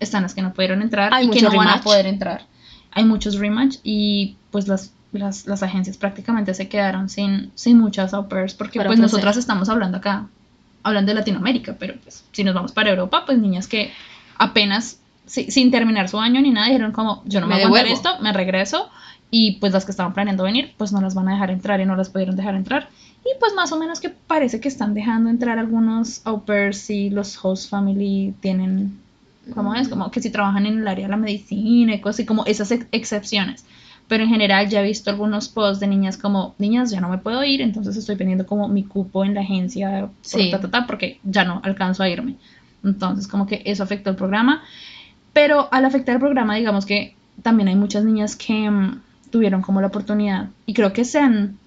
están 0.00 0.22
las 0.24 0.34
que 0.34 0.42
no 0.42 0.52
pudieron 0.52 0.82
entrar 0.82 1.14
Hay 1.14 1.26
y 1.26 1.30
que 1.30 1.40
no 1.40 1.48
van 1.48 1.68
a 1.68 1.70
rematch. 1.72 1.84
poder 1.84 2.06
entrar. 2.06 2.42
Hay 2.92 3.04
muchos 3.04 3.36
rematch 3.38 3.76
y 3.82 4.36
pues 4.50 4.68
las, 4.68 4.92
las, 5.12 5.46
las 5.46 5.62
agencias 5.62 5.96
prácticamente 5.96 6.52
se 6.52 6.68
quedaron 6.68 7.08
sin, 7.08 7.50
sin 7.54 7.78
muchas 7.78 8.12
au 8.12 8.28
pairs 8.28 8.52
porque 8.54 8.78
Para 8.78 8.88
pues 8.88 8.98
ofrecer. 8.98 9.12
nosotras 9.14 9.36
estamos 9.38 9.68
hablando 9.70 9.96
acá, 9.98 10.26
hablando 10.82 11.10
de 11.10 11.14
Latinoamérica, 11.14 11.76
pero 11.78 11.94
pues 12.02 12.24
si 12.32 12.44
nos 12.44 12.54
vamos 12.54 12.72
para 12.72 12.90
Europa, 12.90 13.24
pues 13.26 13.38
niñas 13.38 13.66
que 13.68 13.90
apenas, 14.38 14.98
si- 15.26 15.50
sin 15.50 15.70
terminar 15.70 16.08
su 16.08 16.18
año 16.20 16.40
ni 16.40 16.50
nada, 16.50 16.66
dijeron 16.66 16.92
como 16.92 17.22
yo 17.26 17.40
no 17.40 17.46
me, 17.46 17.54
voy 17.54 17.62
a 17.62 17.66
aguantar 17.66 17.92
esto, 17.92 18.18
me 18.22 18.32
regreso 18.32 18.88
y 19.30 19.52
pues 19.60 19.72
las 19.72 19.84
que 19.84 19.90
estaban 19.90 20.12
planeando 20.14 20.44
venir, 20.44 20.74
pues 20.76 20.92
no 20.92 21.00
las 21.00 21.14
van 21.14 21.28
a 21.28 21.32
dejar 21.32 21.50
entrar 21.50 21.80
y 21.80 21.86
no 21.86 21.96
las 21.96 22.08
pudieron 22.10 22.36
dejar 22.36 22.54
entrar. 22.54 22.88
Y 23.28 23.38
pues 23.40 23.54
más 23.54 23.72
o 23.72 23.78
menos 23.78 23.98
que 24.00 24.10
parece 24.10 24.60
que 24.60 24.68
están 24.68 24.94
dejando 24.94 25.28
entrar 25.30 25.58
algunos 25.58 26.20
au 26.24 26.44
pairs 26.44 26.88
y 26.90 27.10
los 27.10 27.36
host 27.44 27.68
family 27.68 28.34
tienen 28.40 29.00
¿cómo 29.54 29.74
es? 29.74 29.88
Como 29.88 30.10
que 30.10 30.20
si 30.20 30.30
trabajan 30.30 30.66
en 30.66 30.78
el 30.78 30.88
área 30.88 31.06
de 31.06 31.10
la 31.10 31.16
medicina 31.16 31.94
y 31.94 32.00
cosas 32.00 32.16
así, 32.16 32.26
como 32.26 32.44
esas 32.46 32.70
ex- 32.70 32.86
excepciones. 32.92 33.64
Pero 34.08 34.22
en 34.22 34.30
general 34.30 34.68
ya 34.68 34.80
he 34.80 34.84
visto 34.84 35.10
algunos 35.10 35.48
posts 35.48 35.80
de 35.80 35.88
niñas 35.88 36.16
como, 36.16 36.54
niñas, 36.58 36.90
ya 36.92 37.00
no 37.00 37.08
me 37.08 37.18
puedo 37.18 37.42
ir, 37.42 37.60
entonces 37.60 37.96
estoy 37.96 38.14
vendiendo 38.14 38.46
como 38.46 38.68
mi 38.68 38.84
cupo 38.84 39.24
en 39.24 39.34
la 39.34 39.40
agencia, 39.40 40.02
por 40.02 40.10
Sí. 40.22 40.50
ta, 40.52 40.60
ta, 40.60 40.70
ta, 40.70 40.86
porque 40.86 41.18
ya 41.24 41.44
no 41.44 41.60
alcanzo 41.64 42.02
a 42.04 42.08
irme. 42.08 42.36
Entonces 42.84 43.26
como 43.26 43.46
que 43.46 43.62
eso 43.64 43.82
afectó 43.82 44.10
el 44.10 44.16
programa. 44.16 44.62
Pero 45.32 45.68
al 45.72 45.84
afectar 45.84 46.14
el 46.14 46.20
programa, 46.20 46.54
digamos 46.54 46.86
que 46.86 47.14
también 47.42 47.68
hay 47.68 47.74
muchas 47.76 48.04
niñas 48.04 48.36
que 48.36 48.70
mm, 48.70 49.00
tuvieron 49.30 49.62
como 49.62 49.80
la 49.80 49.88
oportunidad, 49.88 50.48
y 50.66 50.74
creo 50.74 50.92
que 50.92 51.04
sean, 51.04 51.58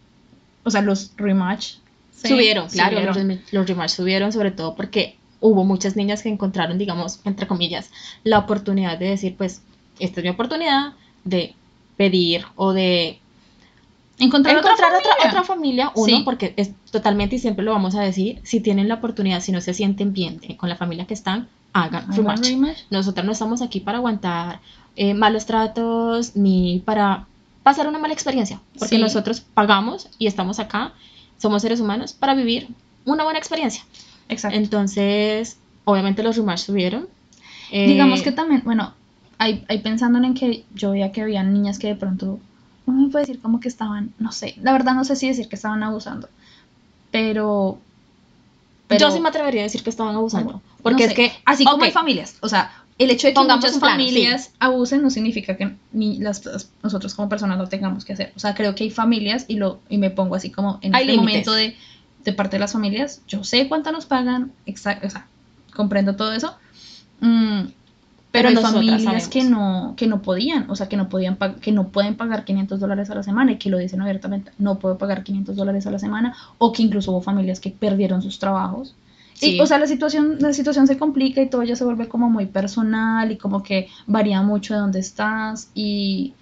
o 0.64 0.70
sea, 0.72 0.82
los 0.82 1.14
rematch. 1.18 1.76
subieron, 2.14 2.68
claro, 2.70 2.98
subieron. 3.14 3.28
los, 3.30 3.54
los 3.54 3.68
rematch 3.68 3.92
subieron 3.92 4.32
sobre 4.34 4.52
todo 4.52 4.76
porque 4.76 5.18
hubo 5.40 5.64
muchas 5.64 5.96
niñas 5.96 6.22
que 6.22 6.30
encontraron, 6.30 6.78
digamos, 6.78 7.22
entre 7.26 7.48
comillas, 7.48 7.92
la 8.24 8.40
oportunidad 8.40 8.98
de 8.98 9.10
decir, 9.10 9.36
pues, 9.38 9.62
esta 10.00 10.20
es 10.20 10.24
mi 10.24 10.30
oportunidad 10.30 10.94
de 11.24 11.56
pedir 11.98 12.46
o 12.56 12.74
de 12.74 13.20
Encontrar, 14.22 14.58
encontrar 14.58 14.90
otra 14.90 14.98
otra, 15.00 15.12
familia. 15.14 15.30
otra 15.30 15.44
familia, 15.44 15.92
uno, 15.96 16.18
Sí. 16.18 16.22
porque 16.26 16.54
es 16.58 16.72
totalmente, 16.92 17.38
y 17.38 17.40
siempre 17.40 17.64
lo 17.64 17.72
vamos 17.72 17.96
a 17.96 18.02
decir, 18.02 18.42
si 18.44 18.60
tienen 18.60 18.90
la 18.90 18.96
oportunidad, 18.96 19.40
si 19.40 19.54
no 19.54 19.62
se 19.62 19.74
sienten 19.74 20.12
bien 20.12 20.40
eh, 20.44 20.58
con 20.58 20.68
la 20.68 20.76
familia 20.76 21.06
que 21.08 21.14
están, 21.14 21.48
hagan 21.72 22.14
rematch. 22.14 22.50
Nosotros 22.90 23.26
no 23.26 23.32
estamos 23.32 23.62
aquí 23.62 23.80
para 23.80 24.00
aguantar 24.00 24.60
eh, 24.98 25.14
malos 25.14 25.46
tratos 25.46 26.36
ni 26.36 26.82
para 26.84 27.28
pasar 27.64 27.88
una 27.88 28.00
mala 28.00 28.14
experiencia, 28.14 28.60
porque 28.78 28.96
Sí. 28.96 29.02
nosotros 29.02 29.42
pagamos 29.42 30.08
y 30.18 30.28
estamos 30.28 30.60
acá, 30.60 30.94
somos 31.38 31.62
seres 31.62 31.80
humanos, 31.80 32.14
para 32.14 32.34
vivir 32.36 32.68
una 33.06 33.24
buena 33.24 33.40
experiencia. 33.40 33.84
Exacto. 34.30 34.58
Entonces, 34.58 35.58
obviamente 35.86 36.24
los 36.24 36.38
rematch 36.38 36.60
subieron. 36.60 37.08
Eh, 37.72 37.88
Digamos 37.88 38.22
que 38.22 38.32
también, 38.32 38.62
bueno, 38.66 38.94
hay, 39.38 39.64
hay 39.70 39.80
pensando 39.80 40.20
en 40.20 40.34
que 40.34 40.64
yo 40.74 40.92
veía 40.92 41.12
que 41.12 41.22
había 41.22 41.44
niñas 41.44 41.80
que 41.80 41.88
de 41.88 41.96
pronto, 41.96 42.40
uno 42.86 43.02
me 43.04 43.10
puede 43.10 43.26
decir 43.26 43.42
como 43.42 43.60
que 43.60 43.68
estaban, 43.68 44.14
no 44.20 44.32
sé, 44.32 44.56
la 44.62 44.72
verdad 44.72 44.94
no 44.96 45.04
sé 45.04 45.16
si 45.16 45.28
decir 45.28 45.48
que 45.48 45.56
estaban 45.56 45.82
abusando, 45.84 46.28
pero... 47.12 47.80
pero 48.88 49.00
yo 49.08 49.12
sí 49.12 49.20
me 49.20 49.30
atrevería 49.30 49.62
a 49.62 49.64
decir 49.64 49.84
que 49.84 49.90
estaban 49.90 50.16
abusando. 50.16 50.62
Porque 50.82 51.04
no 51.04 51.10
es 51.10 51.16
sé, 51.16 51.16
que. 51.16 51.32
Así 51.46 51.64
como 51.64 51.78
ok, 51.78 51.84
hay 51.84 51.92
familias, 51.92 52.38
o 52.42 52.50
sea, 52.50 52.72
el 53.00 53.10
hecho 53.12 53.28
de 53.28 53.34
que 53.34 53.36
Pongamos 53.40 53.64
muchas 53.66 53.80
familias 53.80 54.52
abusen 54.60 55.02
no 55.02 55.10
significa 55.10 55.58
que 55.58 55.74
ni 55.94 56.18
las, 56.20 56.46
las- 56.46 56.70
nosotros 56.84 57.16
como 57.16 57.30
personas 57.30 57.58
lo 57.58 57.68
tengamos 57.68 58.06
que 58.06 58.14
hacer. 58.14 58.32
O 58.36 58.40
sea, 58.40 58.54
creo 58.54 58.76
que 58.76 58.84
hay 58.84 58.90
familias 58.92 59.46
y 59.48 59.56
lo 59.56 59.80
y 59.90 59.98
me 59.98 60.10
pongo 60.12 60.36
así 60.36 60.52
como 60.52 60.80
en 60.82 60.94
Hay 60.96 61.02
este 61.04 61.14
límites. 61.14 61.48
momento 61.48 61.54
de, 61.54 61.76
de 62.26 62.34
parte 62.34 62.58
de 62.58 62.60
las 62.60 62.74
familias, 62.74 63.22
yo 63.28 63.44
sé 63.44 63.68
cuánto 63.68 63.92
nos 63.92 64.06
pagan, 64.06 64.52
exacto, 64.66 65.08
o 65.08 65.10
sea, 65.10 65.26
comprendo 65.74 66.16
todo 66.16 66.34
eso. 66.34 66.56
Mm, 67.22 67.62
pero, 68.32 68.50
Pero 68.50 68.50
hay 68.50 68.56
familias 68.74 69.04
sabemos. 69.04 69.28
que 69.30 69.44
no 69.44 69.94
que 69.98 70.06
no 70.08 70.22
podían, 70.22 70.70
o 70.70 70.76
sea, 70.76 70.88
que 70.88 70.98
no 70.98 71.10
podían 71.10 71.38
que 71.62 71.72
no 71.72 71.88
pueden 71.88 72.16
pagar 72.16 72.44
500 72.46 72.80
dólares 72.80 73.10
a 73.10 73.16
la 73.16 73.24
semana 73.24 73.54
y 73.54 73.58
que 73.58 73.70
lo 73.72 73.78
dicen 73.80 74.02
abiertamente, 74.02 74.52
no 74.60 74.78
puedo 74.78 74.98
pagar 75.00 75.24
500 75.24 75.56
dólares 75.56 75.88
a 75.88 75.92
la 75.92 75.98
semana 76.00 76.36
o 76.60 76.72
que 76.72 76.84
incluso 76.84 77.12
hubo 77.12 77.22
familias 77.22 77.60
que 77.60 77.72
perdieron 77.72 78.22
sus 78.22 78.38
trabajos 78.38 78.94
Sí. 79.40 79.56
y, 79.56 79.62
o 79.62 79.66
sea, 79.66 79.80
la 79.80 79.88
situación, 79.88 80.36
la 80.40 80.52
situación 80.52 80.86
se 80.86 80.98
complica 80.98 81.42
y 81.42 81.50
todo 81.50 81.64
ya 81.64 81.76
se 81.76 81.86
vuelve 81.86 82.10
como 82.10 82.30
muy 82.30 82.46
personal 82.46 83.32
y 83.32 83.38
como 83.38 83.64
que 83.64 83.88
varía 84.06 84.42
mucho 84.42 84.74
de 84.74 84.82
dónde 84.82 85.00
estás. 85.00 85.70
Y 85.74 86.34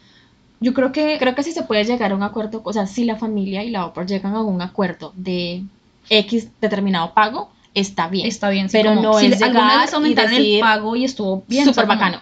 yo 0.60 0.74
creo 0.74 0.92
que 0.92 1.18
creo 1.20 1.36
que 1.36 1.44
si 1.44 1.52
se 1.52 1.62
puede 1.64 1.84
llegar 1.84 2.12
a 2.12 2.16
un 2.16 2.24
acuerdo, 2.24 2.62
o 2.64 2.74
sea, 2.74 2.88
si 2.88 3.06
la 3.06 3.16
familia 3.16 3.64
y 3.64 3.70
la 3.70 3.86
OPAR 3.86 4.08
llegan 4.08 4.34
a 4.34 4.42
un 4.42 4.62
acuerdo 4.64 5.14
de 5.16 5.62
X 6.10 6.48
determinado 6.60 7.14
pago, 7.14 7.52
está 7.76 8.08
bien. 8.08 8.26
está 8.26 8.50
bien. 8.50 8.68
sí, 8.70 8.78
pero 8.78 8.90
como 8.96 9.02
no 9.04 9.20
si 9.20 9.28
es 9.28 9.40
llegar 9.40 9.82
vez 9.82 9.94
aumentaron 9.94 10.34
y 10.34 10.56
el 10.56 10.60
pago 10.62 10.96
y 10.96 11.06
estuvo 11.06 11.44
bien. 11.48 11.64
o 11.70 11.72
Súper 11.74 11.86
sea, 11.86 11.88
como 11.88 12.00
bacano. 12.00 12.22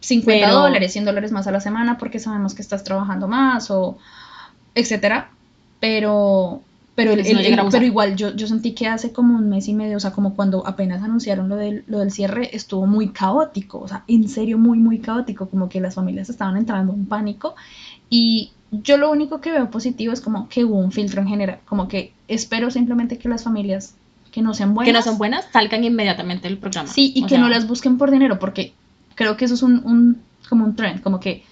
50 0.00 0.46
Pero- 0.46 0.60
dólares, 0.60 0.92
100 0.92 1.04
dólares 1.04 1.30
más 1.32 1.46
a 1.46 1.52
la 1.52 1.60
semana 1.60 1.96
porque 1.98 2.18
sabemos 2.18 2.54
que 2.54 2.62
estás 2.62 2.82
trabajando 2.84 3.28
más 3.28 3.70
o 3.70 3.96
etcétera. 4.74 5.30
Pero, 5.78 6.62
pero, 6.96 7.12
el- 7.12 7.20
el- 7.20 7.38
el- 7.38 7.58
abusar. 7.58 7.78
pero 7.80 7.86
igual 7.86 8.16
yo, 8.16 8.34
yo 8.34 8.48
sentí 8.48 8.72
que 8.72 8.88
hace 8.88 9.12
como 9.12 9.36
un 9.36 9.48
mes 9.48 9.68
y 9.68 9.74
medio, 9.74 9.96
o 9.98 10.00
sea, 10.00 10.10
como 10.12 10.34
cuando 10.34 10.66
apenas 10.66 11.02
anunciaron 11.02 11.48
lo 11.48 11.54
del, 11.56 11.84
lo 11.86 12.00
del 12.00 12.10
cierre, 12.10 12.56
estuvo 12.56 12.86
muy 12.86 13.10
caótico, 13.10 13.78
o 13.78 13.86
sea, 13.86 14.02
en 14.08 14.28
serio 14.28 14.58
muy, 14.58 14.78
muy 14.78 14.98
caótico, 14.98 15.48
como 15.48 15.68
que 15.68 15.80
las 15.80 15.94
familias 15.94 16.28
estaban 16.30 16.56
entrando 16.56 16.92
en 16.94 17.06
pánico 17.06 17.54
y 18.10 18.50
yo 18.72 18.96
lo 18.96 19.10
único 19.10 19.40
que 19.40 19.52
veo 19.52 19.70
positivo 19.70 20.12
es 20.12 20.20
como 20.20 20.48
que 20.48 20.64
hubo 20.64 20.78
un 20.78 20.90
filtro 20.90 21.20
en 21.22 21.28
general, 21.28 21.58
como 21.66 21.86
que 21.86 22.12
espero 22.28 22.70
simplemente 22.70 23.18
que 23.18 23.28
las 23.28 23.44
familias 23.44 23.94
que 24.32 24.42
no 24.42 24.54
sean 24.54 24.74
buenas, 24.74 24.88
que 24.92 24.98
no 24.98 25.02
son 25.02 25.18
buenas, 25.18 25.46
salgan 25.52 25.84
inmediatamente 25.84 26.48
del 26.48 26.58
programa. 26.58 26.88
Sí, 26.88 27.12
y 27.14 27.22
O 27.22 27.26
que 27.26 27.36
sea, 27.36 27.38
no 27.40 27.48
las 27.48 27.66
busquen 27.68 27.96
por 27.96 28.10
dinero, 28.10 28.38
porque 28.38 28.72
creo 29.14 29.36
que 29.36 29.44
eso 29.46 29.54
es 29.54 29.62
un, 29.62 29.80
un 29.84 30.20
como 30.48 30.64
un 30.64 30.76
trend, 30.76 31.00
como 31.02 31.20
que 31.20 31.44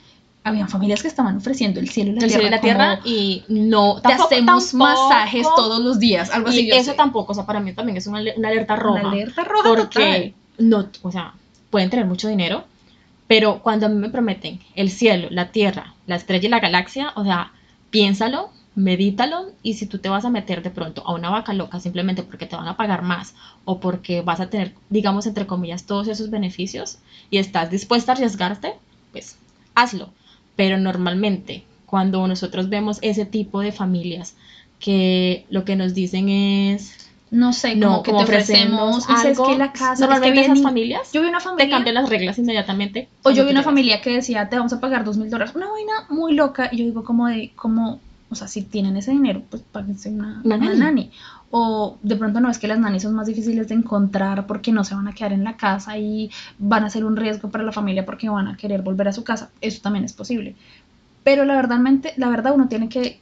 habían 0.44 0.68
familias 0.68 1.02
que 1.02 1.08
estaban 1.08 1.36
ofreciendo 1.38 1.80
el 1.80 1.88
cielo 1.88 2.10
y 2.12 2.14
la 2.14 2.20
el 2.26 2.28
tierra. 2.28 2.38
cielo 2.40 2.46
y 2.46 2.50
la 2.50 2.60
como, 2.60 2.68
tierra 2.72 3.00
y 3.04 3.44
no 3.48 3.96
te 3.96 4.02
tampoco- 4.02 4.24
hacemos 4.34 4.70
tampoco- 4.70 5.08
masajes 5.08 5.46
todos 5.56 5.80
los 5.82 5.98
días, 5.98 6.30
algo 6.30 6.48
así. 6.50 6.66
y 6.66 6.70
eso 6.70 6.90
sé. 6.92 6.96
tampoco, 6.96 7.32
o 7.32 7.34
sea, 7.34 7.46
para 7.46 7.60
mí 7.60 7.72
también 7.72 7.96
es 7.96 8.06
una, 8.06 8.18
ale- 8.18 8.34
una 8.36 8.48
alerta 8.48 8.74
Una 8.74 8.82
roja. 8.82 9.08
alerta 9.10 9.44
roja 9.44 9.68
porque 9.68 10.34
no, 10.58 10.88
o 11.02 11.10
sea, 11.10 11.34
pueden 11.70 11.90
tener 11.90 12.04
mucho 12.06 12.28
dinero, 12.28 12.64
pero 13.26 13.60
cuando 13.62 13.86
a 13.86 13.88
mí 13.88 13.96
me 13.96 14.10
prometen 14.10 14.60
el 14.74 14.90
cielo, 14.90 15.28
la 15.30 15.50
tierra, 15.50 15.94
la 16.06 16.16
estrella 16.16 16.46
y 16.46 16.50
la 16.50 16.60
galaxia, 16.60 17.12
o 17.16 17.24
sea, 17.24 17.52
piénsalo, 17.90 18.50
medítalo 18.76 19.46
y 19.62 19.74
si 19.74 19.86
tú 19.86 19.98
te 19.98 20.08
vas 20.08 20.24
a 20.24 20.30
meter 20.30 20.62
de 20.62 20.70
pronto 20.70 21.02
a 21.06 21.14
una 21.14 21.30
vaca 21.30 21.52
loca 21.54 21.80
simplemente 21.80 22.22
porque 22.22 22.44
te 22.46 22.56
van 22.56 22.68
a 22.68 22.76
pagar 22.76 23.02
más 23.02 23.34
o 23.64 23.78
porque 23.80 24.20
vas 24.20 24.40
a 24.40 24.50
tener, 24.50 24.74
digamos, 24.90 25.26
entre 25.26 25.46
comillas, 25.46 25.84
todos 25.84 26.08
esos 26.08 26.28
beneficios 26.28 26.98
y 27.30 27.38
estás 27.38 27.70
dispuesta 27.70 28.12
a 28.12 28.14
arriesgarte, 28.16 28.74
pues 29.12 29.38
hazlo. 29.74 30.10
Pero 30.56 30.78
normalmente 30.78 31.64
cuando 31.86 32.26
nosotros 32.26 32.68
vemos 32.68 32.98
ese 33.02 33.24
tipo 33.26 33.60
de 33.60 33.72
familias 33.72 34.34
que 34.80 35.46
lo 35.50 35.64
que 35.64 35.76
nos 35.76 35.94
dicen 35.94 36.28
es 36.28 37.08
No 37.30 37.52
sé, 37.52 37.72
como 37.80 37.96
no, 37.96 38.02
que 38.02 38.10
como 38.10 38.24
te 38.24 38.32
ofrecemos, 38.32 39.04
ofrecemos 39.08 39.26
algo. 39.38 39.46
que 39.48 39.58
la 39.58 39.72
casa, 39.72 39.92
es 39.92 39.98
que 39.98 40.06
Normalmente 40.06 40.40
esas 40.42 40.62
familias 40.62 41.12
Yo 41.12 41.22
vi 41.22 41.28
una 41.28 41.38
te 41.38 41.44
familia, 41.44 41.70
cambian 41.70 41.94
las 41.94 42.08
reglas 42.08 42.38
inmediatamente. 42.38 43.08
o 43.22 43.30
yo 43.30 43.44
vi 43.44 43.50
una 43.50 43.62
familia 43.62 44.00
que 44.00 44.10
decía, 44.10 44.48
te 44.48 44.56
vamos 44.56 44.72
a 44.72 44.80
pagar 44.80 45.04
dos 45.04 45.16
mil 45.16 45.30
dólares, 45.30 45.54
una 45.54 45.68
vaina 45.70 45.92
muy 46.10 46.34
loca, 46.34 46.68
y 46.70 46.78
yo 46.78 46.84
digo 46.84 47.02
como 47.04 47.26
de, 47.28 47.50
como, 47.56 48.00
o 48.30 48.34
sea, 48.34 48.48
si 48.48 48.62
tienen 48.62 48.96
ese 48.96 49.10
dinero, 49.12 49.42
pues 49.50 49.62
páguense 49.72 50.10
una, 50.10 50.40
Una 50.44 50.56
una 50.56 50.66
nani. 50.68 50.78
nani. 50.78 51.10
O 51.56 51.98
de 52.02 52.16
pronto 52.16 52.40
no 52.40 52.50
es 52.50 52.58
que 52.58 52.66
las 52.66 52.80
nanis 52.80 53.04
son 53.04 53.14
más 53.14 53.28
difíciles 53.28 53.68
de 53.68 53.76
encontrar 53.76 54.44
porque 54.48 54.72
no 54.72 54.82
se 54.82 54.96
van 54.96 55.06
a 55.06 55.12
quedar 55.12 55.32
en 55.32 55.44
la 55.44 55.56
casa 55.56 55.96
y 55.96 56.28
van 56.58 56.82
a 56.82 56.90
ser 56.90 57.04
un 57.04 57.16
riesgo 57.16 57.48
para 57.48 57.62
la 57.62 57.70
familia 57.70 58.04
porque 58.04 58.28
van 58.28 58.48
a 58.48 58.56
querer 58.56 58.82
volver 58.82 59.06
a 59.06 59.12
su 59.12 59.22
casa. 59.22 59.50
Eso 59.60 59.80
también 59.80 60.04
es 60.04 60.12
posible. 60.12 60.56
Pero 61.22 61.44
la 61.44 61.54
verdad, 61.54 61.78
la 62.16 62.28
verdad 62.28 62.54
uno 62.56 62.66
tiene 62.66 62.88
que 62.88 63.20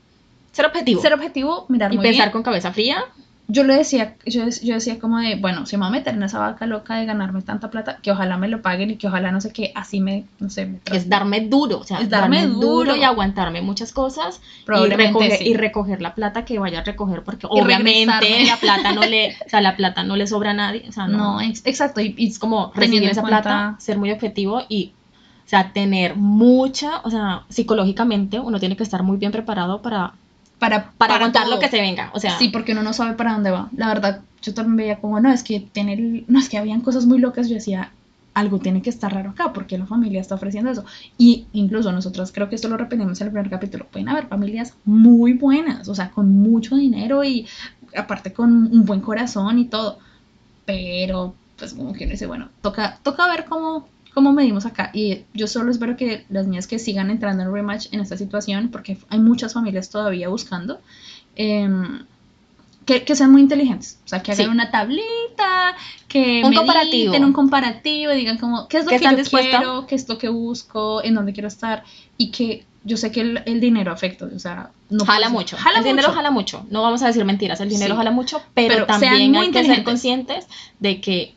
Ser 0.51 0.65
objetivo. 0.65 1.03
ser 1.03 1.13
objetivo, 1.13 1.67
mirar 1.69 1.93
y 1.93 1.97
muy 1.97 2.05
pensar 2.05 2.29
bien. 2.29 2.33
con 2.33 2.43
cabeza 2.43 2.73
fría. 2.73 3.05
Yo 3.53 3.65
le 3.65 3.75
decía, 3.75 4.17
yo, 4.25 4.45
yo 4.63 4.75
decía 4.75 4.99
como 4.99 5.19
de, 5.19 5.37
bueno, 5.37 5.67
si 5.67 5.77
me 5.77 5.81
voy 5.87 5.89
a 5.89 5.99
meter 5.99 6.15
en 6.15 6.23
esa 6.23 6.39
vaca 6.39 6.65
loca 6.67 6.97
de 6.97 7.05
ganarme 7.05 7.43
tanta 7.43 7.71
plata, 7.71 7.99
que 8.03 8.11
ojalá 8.11 8.39
me 8.39 8.49
lo 8.49 8.63
paguen 8.63 8.91
y 8.91 8.97
que 8.97 9.09
ojalá 9.09 9.31
no 9.31 9.41
sé 9.43 9.53
qué, 9.53 9.73
así 9.75 10.01
me, 10.01 10.25
no 10.39 10.49
sé, 10.49 10.65
me 10.67 10.81
Es 10.91 11.09
darme 11.09 11.41
duro. 11.43 11.79
O 11.81 11.85
sea, 11.85 11.99
Es 12.01 12.09
darme 12.09 12.47
duro. 12.47 12.97
y 12.97 13.03
aguantarme 13.03 13.61
muchas 13.61 13.93
cosas. 13.93 14.41
Y 14.67 14.89
recoger, 14.89 15.33
sí. 15.39 15.49
y 15.51 15.55
recoger 15.55 16.01
la 16.01 16.15
plata 16.15 16.45
que 16.47 16.59
vaya 16.59 16.79
a 16.81 16.83
recoger. 16.85 17.23
Porque 17.25 17.47
Y 17.51 17.61
obviamente 17.61 18.19
regresarme. 18.21 18.47
la 18.47 18.57
plata 18.57 18.93
no 18.93 19.03
le, 19.03 19.37
o 19.45 19.49
sea, 19.49 19.61
la 19.61 19.77
plata 19.77 20.03
no 20.03 20.17
le 20.17 20.27
sobra 20.27 20.53
a 20.53 20.55
nadie. 20.55 20.85
O 20.89 20.93
sea, 20.93 21.07
no, 21.07 21.19
No, 21.19 21.41
ex- 21.43 21.63
exacto. 21.67 22.01
Y, 22.01 22.15
y 22.17 22.29
es 22.29 22.39
como 22.39 22.73
recibir 22.75 23.05
esa 23.11 23.21
cuenta- 23.21 23.43
plata, 23.43 23.77
ser 23.81 23.99
muy 23.99 24.11
objetivo 24.13 24.63
y, 24.69 24.93
o 25.45 25.49
sea, 25.49 25.73
tener 25.73 26.17
mucha, 26.17 27.01
o 27.05 27.11
sea, 27.11 27.43
psicológicamente 27.51 28.41
uno 28.41 28.59
tiene 28.61 28.77
que 28.77 28.83
estar 28.83 29.03
muy 29.03 29.19
bien 29.19 29.33
preparado 29.33 29.83
para, 29.83 30.15
para, 30.63 30.93
para, 30.93 31.17
aguantar 31.17 31.43
todo. 31.43 31.57
lo 31.57 31.61
que 31.61 31.69
se 31.69 31.81
venga. 31.81 32.11
O 32.15 32.21
sea, 32.21 32.39
Sí, 32.39 32.49
porque 32.49 32.71
uno 32.71 32.85
no 32.85 32.93
sabe 32.93 33.15
para 33.15 33.33
dónde 33.33 33.51
va. 33.51 33.69
La 33.77 33.89
verdad, 33.89 34.21
yo 34.43 34.55
también 34.55 34.77
veía 34.77 35.01
como, 35.01 35.19
no, 35.19 35.33
es 35.33 35.43
que 35.43 35.59
tener, 35.59 35.99
no, 36.29 36.39
es 36.39 36.49
que 36.49 36.57
habían 36.57 36.83
cosas 36.83 37.05
muy 37.05 37.19
locas. 37.19 37.49
Yo 37.49 37.57
decía, 37.57 37.91
algo 38.33 38.61
tiene 38.61 38.81
que 38.81 38.89
estar 38.89 39.13
raro 39.13 39.31
acá, 39.31 39.53
porque 39.53 39.77
la 39.77 39.87
familia 39.87 40.21
está 40.21 40.37
ofreciendo 40.37 40.71
eso. 40.71 40.85
Y 41.19 41.47
incluso 41.53 41.91
nosotros, 41.91 42.31
creo 42.31 42.49
que 42.49 42.55
esto 42.55 42.69
lo 42.69 42.77
repetimos 42.77 43.21
en 43.21 43.27
el 43.27 43.33
primer 43.33 43.51
capítulo, 43.51 43.89
pueden 43.91 44.09
haber 44.09 44.29
familias 44.29 44.75
muy 44.85 45.33
buenas, 45.33 45.89
o 45.89 45.97
sea, 45.97 46.13
con 46.13 46.31
mucho 46.31 46.77
dinero 46.77 47.25
y 47.25 47.49
aparte 47.97 48.33
con 48.33 48.53
un 48.53 48.85
buen 48.85 49.01
corazón 49.01 49.59
y 49.59 49.65
todo. 49.65 49.99
Pero, 50.65 51.35
pues, 51.59 51.75
como 51.75 51.93
que 51.93 52.05
uno 52.05 52.13
dice, 52.13 52.29
bueno, 52.29 52.51
toca, 52.61 53.01
toca 53.03 53.27
ver 53.27 53.47
cómo, 53.47 53.89
cómo 54.15 54.33
medimos 54.33 54.67
acá. 54.67 54.91
Y 54.93 55.23
yo 55.35 55.47
solo 55.47 55.71
espero 55.71 55.97
que 55.97 56.25
las 56.29 56.47
niñas 56.47 56.67
que 56.67 56.79
sigan 56.79 57.11
entrando 57.11 57.43
en 57.43 57.53
rematch 57.53 57.87
en 57.93 58.01
esta 58.01 58.17
situación, 58.17 58.69
porque 58.71 58.99
hay 59.09 59.19
muchas 59.19 59.55
familias 59.55 59.89
todavía 59.91 60.29
buscando, 60.29 60.81
em, 61.37 62.05
que, 62.85 63.05
que 63.05 63.15
sean 63.15 63.31
muy 63.33 63.41
inteligentes. 63.43 63.99
O 64.05 64.09
sea, 64.09 64.23
que 64.23 64.33
hagan 64.33 64.47
Sí. 64.47 64.51
una 64.53 64.71
tablita, 64.71 65.77
que 66.09 66.43
Un 66.45 66.53
comparativo. 66.55 67.15
un 67.15 67.33
comparativo, 67.33 68.13
digan 68.13 68.39
como, 68.39 68.69
¿qué 68.69 68.79
es 68.79 68.85
lo 68.85 68.91
¿Qué 68.91 68.99
que 68.99 69.05
yo 69.05 69.17
dispuesta? 69.17 69.59
quiero? 69.59 69.87
¿Qué 69.87 69.95
es 69.95 70.09
lo 70.09 70.19
que 70.19 70.29
busco? 70.29 71.03
¿En 71.05 71.15
dónde 71.15 71.33
quiero 71.33 71.49
estar? 71.49 71.85
Y 72.19 72.31
que 72.33 72.65
yo 72.85 72.97
sé 72.97 73.13
que 73.13 73.21
el, 73.21 73.43
el 73.47 73.61
dinero 73.61 73.93
afecta, 73.93 74.25
o 74.25 74.39
sea, 74.41 74.71
no 74.91 75.05
jala 75.05 75.29
mucho. 75.29 75.57
Jala 75.57 75.79
el 75.79 75.85
dinero 75.85 76.13
jala 76.13 76.33
mucho. 76.33 76.67
No 76.71 76.83
vamos 76.83 77.01
a 77.03 77.07
decir 77.07 77.25
mentiras. 77.25 77.61
El 77.61 77.69
dinero 77.69 77.95
Sí. 77.95 77.99
jala 77.99 78.11
mucho, 78.11 78.43
pero, 78.55 78.75
Pero 78.75 78.87
sean 78.99 79.01
también 79.01 79.37
hay 79.37 79.51
que 79.53 79.65
ser 79.65 79.85
conscientes 79.85 80.47
de 80.81 81.01
que 81.01 81.35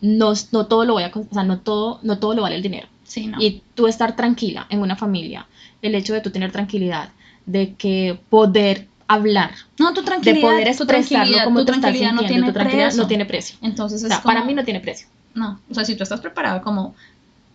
no, 0.00 0.32
no 0.52 0.66
todo 0.66 0.84
lo 0.84 0.94
voy 0.94 1.02
a, 1.04 1.12
o 1.14 1.34
sea, 1.34 1.44
no 1.44 1.60
todo, 1.60 2.00
no 2.02 2.18
todo 2.18 2.34
lo 2.34 2.42
vale 2.42 2.56
el 2.56 2.62
dinero. 2.62 2.88
Sí, 3.04 3.26
no. 3.26 3.40
Y 3.40 3.62
tú 3.74 3.86
estar 3.86 4.16
tranquila 4.16 4.66
en 4.68 4.80
una 4.80 4.96
familia, 4.96 5.46
el 5.82 5.94
hecho 5.94 6.12
de 6.12 6.20
tú 6.20 6.30
tener 6.30 6.52
tranquilidad, 6.52 7.10
de 7.46 7.74
que 7.74 8.18
poder 8.28 8.86
hablar, 9.06 9.52
no, 9.78 9.94
tu 9.94 10.00
de 10.00 10.06
tranquilidad, 10.06 10.42
poder 10.42 10.76
tu 10.76 10.82
expresarlo 10.82 11.38
como 11.44 11.60
tu 11.60 11.66
tú 11.66 11.72
estás 11.72 11.80
tranquilidad 11.80 12.12
no 12.12 12.18
sintiendo, 12.18 12.28
tiene 12.28 12.46
tu 12.46 12.52
tranquilidad 12.52 12.86
precio. 12.88 13.02
no 13.02 13.08
tiene 13.08 13.24
precio. 13.24 13.58
Entonces 13.62 14.02
O 14.02 14.06
es 14.06 14.12
sea, 14.12 14.22
como, 14.22 14.34
para 14.34 14.44
mí 14.44 14.54
no 14.54 14.64
tiene 14.64 14.80
precio. 14.80 15.08
No, 15.34 15.60
o 15.70 15.74
sea, 15.74 15.84
si 15.84 15.96
tú 15.96 16.02
estás 16.02 16.20
preparado 16.20 16.60
como, 16.62 16.94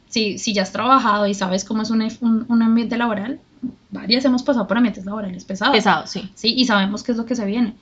si, 0.10 0.40
si 0.40 0.54
ya 0.54 0.64
has 0.64 0.72
trabajado 0.72 1.28
y 1.28 1.34
sabes 1.36 1.64
cómo 1.64 1.84
es 1.84 1.92
un, 1.92 2.02
un, 2.22 2.46
un 2.48 2.62
ambiente 2.64 2.98
laboral, 2.98 3.40
varias 3.92 4.26
hemos 4.26 4.44
pasado 4.44 4.68
por 4.68 4.78
ambientes 4.78 5.06
laborales 5.06 5.46
pesados. 5.46 5.76
Pesado, 5.76 6.08
sí. 6.08 6.30
Sí, 6.34 6.54
y 6.56 6.66
sabemos 6.66 7.04
qué 7.04 7.12
es 7.12 7.18
lo 7.18 7.26
que 7.26 7.36
se 7.36 7.46
viene. 7.46 7.76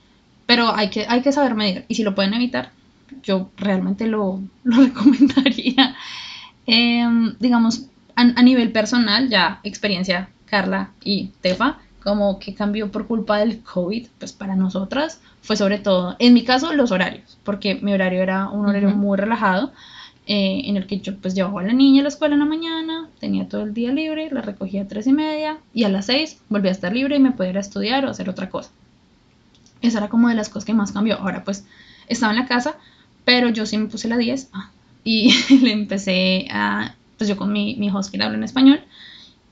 Pero 0.46 0.74
hay 0.74 0.90
que, 0.90 1.06
hay 1.08 1.22
que 1.22 1.32
saber 1.32 1.54
medir. 1.54 1.84
Y 1.88 1.94
si 1.94 2.02
lo 2.02 2.14
pueden 2.14 2.34
evitar, 2.34 2.72
yo 3.22 3.50
realmente 3.56 4.06
lo, 4.06 4.40
lo 4.64 4.76
recomendaría. 4.76 5.96
Em, 6.66 7.34
digamos, 7.38 7.86
a, 8.16 8.22
a 8.22 8.42
nivel 8.42 8.72
personal, 8.72 9.28
ya 9.28 9.60
experiencia 9.64 10.28
Carla 10.46 10.92
y 11.02 11.32
Tefa, 11.40 11.78
como 12.02 12.38
que 12.38 12.54
cambió 12.54 12.90
por 12.90 13.06
culpa 13.06 13.38
del 13.38 13.62
COVID, 13.62 14.08
pues 14.18 14.32
para 14.32 14.56
nosotras 14.56 15.20
fue 15.40 15.56
sobre 15.56 15.78
todo, 15.78 16.16
en 16.18 16.34
mi 16.34 16.44
caso, 16.44 16.72
los 16.72 16.92
horarios, 16.92 17.38
porque 17.44 17.76
mi 17.76 17.92
horario 17.92 18.22
era 18.22 18.48
un 18.48 18.66
horario 18.66 18.90
muy 18.90 19.16
relajado, 19.16 19.72
eh, 20.26 20.62
en 20.66 20.76
el 20.76 20.86
que 20.86 21.00
yo 21.00 21.16
pues 21.16 21.34
llevaba 21.34 21.62
a 21.62 21.64
la 21.64 21.72
niña 21.72 22.00
a 22.00 22.02
la 22.04 22.08
escuela 22.08 22.34
en 22.34 22.40
la 22.40 22.46
mañana, 22.46 23.08
tenía 23.18 23.48
todo 23.48 23.62
el 23.62 23.74
día 23.74 23.90
libre, 23.90 24.30
la 24.30 24.40
recogía 24.40 24.82
a 24.82 24.88
tres 24.88 25.06
y 25.08 25.12
media, 25.12 25.58
y 25.74 25.84
a 25.84 25.88
las 25.88 26.06
seis 26.06 26.40
volvía 26.48 26.70
a 26.70 26.74
estar 26.74 26.92
libre 26.92 27.16
y 27.16 27.20
me 27.20 27.32
podía 27.32 27.50
ir 27.50 27.56
a 27.56 27.60
estudiar 27.60 28.04
o 28.04 28.10
hacer 28.10 28.28
otra 28.28 28.48
cosa. 28.48 28.70
Esa 29.80 29.98
era 29.98 30.08
como 30.08 30.28
de 30.28 30.36
las 30.36 30.48
cosas 30.48 30.64
que 30.64 30.74
más 30.74 30.92
cambió. 30.92 31.18
Ahora 31.18 31.42
pues 31.42 31.66
estaba 32.06 32.32
en 32.32 32.38
la 32.38 32.46
casa, 32.46 32.76
Pero 33.24 33.48
yo 33.50 33.66
sí 33.66 33.78
me 33.78 33.86
puse 33.86 34.08
la 34.08 34.16
10 34.16 34.50
ah, 34.52 34.70
y 35.04 35.32
le 35.62 35.72
empecé 35.72 36.46
a, 36.50 36.94
pues 37.18 37.28
yo 37.28 37.36
con 37.36 37.52
mi, 37.52 37.76
mi 37.76 37.90
husky 37.90 38.16
le 38.16 38.24
hablo 38.24 38.36
en 38.36 38.44
español 38.44 38.80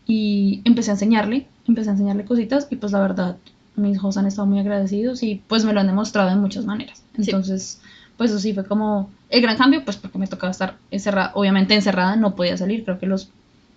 y 0.07 0.61
empecé 0.65 0.91
a 0.91 0.95
enseñarle, 0.95 1.47
empecé 1.69 1.91
a 1.91 1.93
enseñarle 1.93 2.25
cositas 2.25 2.67
y 2.71 2.77
pues 2.77 2.93
la 2.93 3.00
verdad 3.00 3.37
mis 3.77 3.97
hijos 3.97 4.17
han 4.17 4.27
estado 4.27 4.47
muy 4.47 4.59
agradecidos 4.59 5.23
y 5.23 5.43
pues 5.47 5.65
me 5.65 5.73
lo 5.73 5.81
han 5.81 5.87
demostrado 5.87 6.29
de 6.29 6.37
muchas 6.37 6.65
maneras. 6.65 7.03
Entonces, 7.17 7.81
pues 8.17 8.31
eso 8.31 8.41
sí 8.41 8.53
fue 8.53 8.65
como 8.65 9.11
el 9.29 9.41
gran 9.41 9.57
cambio, 9.57 9.85
pues 9.85 9.97
porque 9.97 10.19
me 10.19 10.27
tocaba 10.27 10.50
estar 10.50 10.77
encerrada, 10.91 11.33
obviamente 11.35 11.75
encerrada, 11.75 12.17
no 12.17 12.35
podía 12.35 12.57
salir, 12.57 12.85
creo 12.85 12.99
que 12.99 13.07
los 13.07 13.31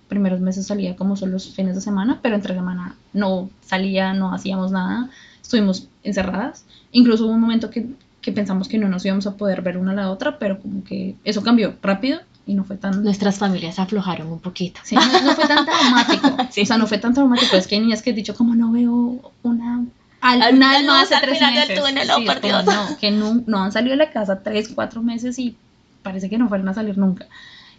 primeros 0.07 0.41
meses 0.41 0.67
salía 0.67 0.95
como 0.95 1.15
son 1.15 1.31
los 1.31 1.53
fines 1.55 1.75
de 1.75 1.81
semana, 1.81 2.19
pero 2.21 2.35
entre 2.35 2.53
semana 2.53 2.95
no 3.13 3.49
salía, 3.61 4.13
no 4.13 4.33
hacíamos 4.33 4.71
nada, 4.71 5.09
estuvimos 5.41 5.87
encerradas. 6.03 6.65
Incluso 6.91 7.25
hubo 7.25 7.33
un 7.33 7.41
momento 7.41 7.69
que, 7.69 7.87
que 8.23 8.31
pensamos 8.31 8.67
que 8.67 8.79
no 8.79 8.87
nos 8.87 9.05
íbamos 9.05 9.27
a 9.27 9.35
poder 9.35 9.61
ver 9.61 9.77
una 9.77 9.91
a 9.91 9.95
la 9.95 10.09
otra, 10.09 10.39
pero 10.39 10.59
como 10.59 10.83
que 10.83 11.15
eso 11.25 11.43
cambió 11.43 11.75
rápido 11.83 12.21
y 12.47 12.55
no 12.55 12.63
fue 12.63 12.77
tan... 12.77 13.03
Nuestras 13.03 13.37
familias 13.37 13.77
aflojaron 13.79 14.31
un 14.31 14.39
poquito. 14.39 14.79
Sí, 14.83 14.95
no, 14.95 15.21
no 15.21 15.33
fue 15.35 15.45
tan 15.45 15.65
traumático. 15.65 16.37
O 16.61 16.65
sea, 16.65 16.77
no 16.77 16.87
fue 16.87 16.97
tan 16.97 17.13
traumático. 17.13 17.55
Es 17.57 17.67
que 17.67 17.75
hay 17.75 17.81
niñas 17.81 18.01
que 18.01 18.11
he 18.11 18.13
dicho 18.13 18.33
como 18.33 18.55
no 18.55 18.71
veo 18.71 19.31
una... 19.43 19.85
Al, 20.21 20.55
una 20.55 20.71
alma 20.77 21.01
hace 21.01 21.15
tres 21.21 21.41
meses. 21.41 21.79
Túnel, 21.79 22.07
Sí, 22.07 22.25
por 22.25 22.35
es 22.35 22.41
como, 22.41 22.61
Dios. 22.63 22.65
no, 22.65 22.97
que 22.97 23.11
no, 23.11 23.43
no 23.45 23.63
han 23.63 23.73
salido 23.73 23.91
de 23.91 23.97
la 23.97 24.11
casa 24.11 24.41
tres, 24.41 24.69
cuatro 24.73 25.03
meses 25.03 25.37
y 25.37 25.57
parece 26.01 26.29
que 26.29 26.37
no 26.37 26.47
fueron 26.47 26.69
a 26.69 26.73
salir 26.73 26.97
nunca. 26.97 27.27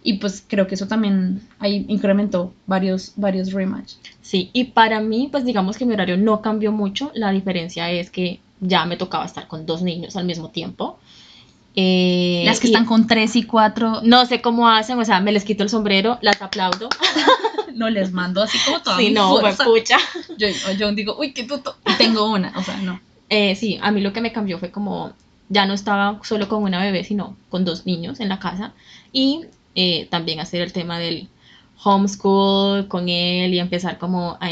Y 0.03 0.19
pues 0.19 0.45
creo 0.47 0.67
que 0.67 0.75
eso 0.75 0.87
también 0.87 1.41
ahí 1.59 1.87
incrementó 1.89 2.53
varios, 2.67 3.15
varios 3.17 3.55
rematch. 3.55 3.95
Sí, 4.21 4.51
y 4.53 4.65
para 4.65 5.01
mí, 5.01 5.31
pues 5.33 5.47
digamos 5.47 5.79
que 5.79 5.87
mi 5.87 5.95
horario 5.95 6.19
no 6.19 6.43
cambió 6.43 6.71
mucho. 6.71 7.11
La 7.15 7.31
diferencia 7.31 7.91
es 7.91 8.11
que 8.11 8.41
ya 8.67 8.85
me 8.87 8.97
tocaba 8.97 9.25
estar 9.25 9.47
con 9.49 9.67
dos 9.67 9.83
niños 9.83 10.17
al 10.17 10.25
mismo 10.25 10.49
tiempo. 10.51 10.99
Eh, 11.77 12.43
Las 12.47 12.61
que 12.61 12.69
y 12.69 12.71
están 12.71 12.87
con 12.87 13.07
tres 13.07 13.35
y 13.35 13.43
cuatro, 13.43 14.01
No 14.03 14.27
sé 14.27 14.41
cómo 14.41 14.69
hacen, 14.69 14.99
o 14.99 15.05
sea, 15.05 15.21
me 15.21 15.33
les 15.33 15.45
quito 15.45 15.63
el 15.65 15.69
sombrero, 15.69 16.19
las 16.23 16.41
aplaudo. 16.41 16.89
no 17.75 17.91
les 17.91 18.13
mando 18.13 18.43
así 18.43 18.59
como 18.65 18.81
toda 18.81 18.97
Sí, 18.97 19.11
no, 19.11 19.39
fuerza. 19.41 19.65
pucha. 19.65 19.99
Yo, 20.39 20.49
yo 20.79 20.93
digo, 20.93 21.17
uy, 21.19 21.33
qué 21.33 21.45
tuto. 21.45 21.77
Y 21.87 21.93
tengo 21.95 22.31
una, 22.31 22.53
o 22.57 22.63
sea, 22.63 22.77
no. 22.77 23.01
Eh, 23.29 23.57
sí, 23.57 23.79
a 23.83 23.91
mí 23.91 24.01
lo 24.01 24.13
que 24.13 24.21
me 24.21 24.33
cambió 24.33 24.59
fue 24.59 24.71
como 24.71 25.13
ya 25.49 25.67
no 25.67 25.75
estaba 25.75 26.21
solo 26.23 26.49
con 26.49 26.63
una 26.63 26.81
bebé, 26.81 27.05
sino 27.05 27.37
con 27.51 27.65
dos 27.65 27.87
niños 27.87 28.21
en 28.21 28.29
la 28.29 28.39
casa. 28.39 28.73
Y 29.13 29.47
eh, 29.75 30.07
también 30.11 30.39
hacer 30.41 30.61
el 30.63 30.73
tema 30.73 30.99
del 30.99 31.29
homeschool 31.83 32.89
con 32.89 33.09
él 33.09 33.53
y 33.53 33.59
empezar 33.59 33.99
como 33.99 34.39
a, 34.41 34.49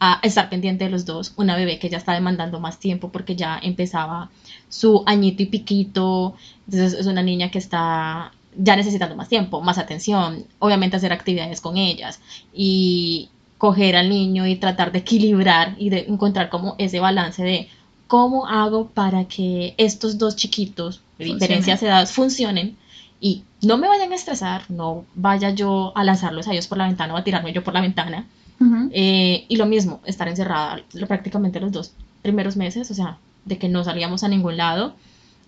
a 0.00 0.20
estar 0.22 0.48
pendiente 0.48 0.84
de 0.84 0.90
los 0.90 1.04
dos. 1.04 1.32
Una 1.36 1.56
bebé 1.56 1.78
que 1.78 1.88
ya 1.88 1.98
está 1.98 2.12
demandando 2.12 2.60
más 2.60 2.78
tiempo 2.78 3.10
porque 3.10 3.36
ya 3.36 3.58
empezaba 3.62 4.30
su 4.68 5.02
añito 5.06 5.42
y 5.42 5.46
piquito. 5.46 6.34
Entonces 6.66 6.98
es 6.98 7.06
una 7.06 7.22
niña 7.22 7.50
que 7.50 7.58
está 7.58 8.32
ya 8.56 8.76
necesitando 8.76 9.16
más 9.16 9.28
tiempo, 9.28 9.60
más 9.60 9.78
atención. 9.78 10.44
Obviamente 10.58 10.96
hacer 10.96 11.12
actividades 11.12 11.60
con 11.60 11.76
ellas 11.76 12.20
y 12.52 13.30
coger 13.58 13.96
al 13.96 14.08
niño 14.08 14.46
y 14.46 14.56
tratar 14.56 14.92
de 14.92 15.00
equilibrar 15.00 15.74
y 15.78 15.90
de 15.90 16.06
encontrar 16.08 16.48
como 16.48 16.76
ese 16.78 17.00
balance 17.00 17.42
de 17.42 17.68
cómo 18.06 18.46
hago 18.46 18.88
para 18.88 19.24
que 19.24 19.74
estos 19.76 20.16
dos 20.16 20.36
chiquitos 20.36 21.02
de 21.18 21.26
diferencias 21.26 21.80
de 21.80 21.88
edades 21.88 22.12
funcionen 22.12 22.76
y 23.20 23.42
no 23.62 23.76
me 23.76 23.88
vayan 23.88 24.12
a 24.12 24.14
estresar, 24.14 24.62
no 24.68 25.04
vaya 25.14 25.50
yo 25.50 25.92
a 25.96 26.04
lanzarlos 26.04 26.46
a 26.46 26.52
ellos 26.52 26.68
por 26.68 26.78
la 26.78 26.86
ventana 26.86 27.14
o 27.14 27.16
a 27.16 27.24
tirarme 27.24 27.52
yo 27.52 27.64
por 27.64 27.74
la 27.74 27.80
ventana. 27.80 28.26
Ujú. 28.60 28.90
Eh, 28.92 29.44
y 29.48 29.56
lo 29.56 29.66
mismo, 29.66 30.00
estar 30.04 30.28
encerrada 30.28 30.80
prácticamente 31.06 31.60
los 31.60 31.72
dos 31.72 31.92
primeros 32.22 32.56
meses, 32.56 32.90
o 32.90 32.94
sea, 32.94 33.18
de 33.44 33.58
que 33.58 33.68
no 33.68 33.84
salíamos 33.84 34.24
a 34.24 34.28
ningún 34.28 34.56
lado. 34.56 34.94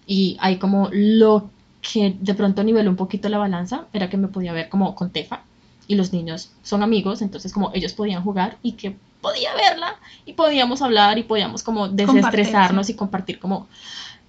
Y 0.06 0.36
ahí 0.40 0.56
como 0.56 0.88
lo 0.92 1.50
que 1.80 2.16
de 2.20 2.34
pronto 2.34 2.62
niveló 2.62 2.90
un 2.90 2.96
poquito 2.96 3.28
la 3.28 3.38
balanza 3.38 3.86
era 3.92 4.10
que 4.10 4.16
me 4.16 4.28
podía 4.28 4.52
ver 4.52 4.68
como 4.68 4.94
con 4.94 5.10
Tefa 5.10 5.42
y 5.86 5.94
los 5.94 6.12
niños 6.12 6.50
son 6.62 6.82
amigos, 6.82 7.22
entonces 7.22 7.52
como 7.52 7.72
ellos 7.74 7.94
podían 7.94 8.22
jugar 8.22 8.58
y 8.62 8.72
que 8.72 8.96
podía 9.20 9.54
verla 9.54 9.96
y 10.24 10.34
podíamos 10.34 10.82
hablar 10.82 11.18
y 11.18 11.24
podíamos 11.24 11.62
como 11.62 11.88
desestresarnos 11.88 12.90
y 12.90 12.94
compartir 12.94 13.38
como 13.38 13.66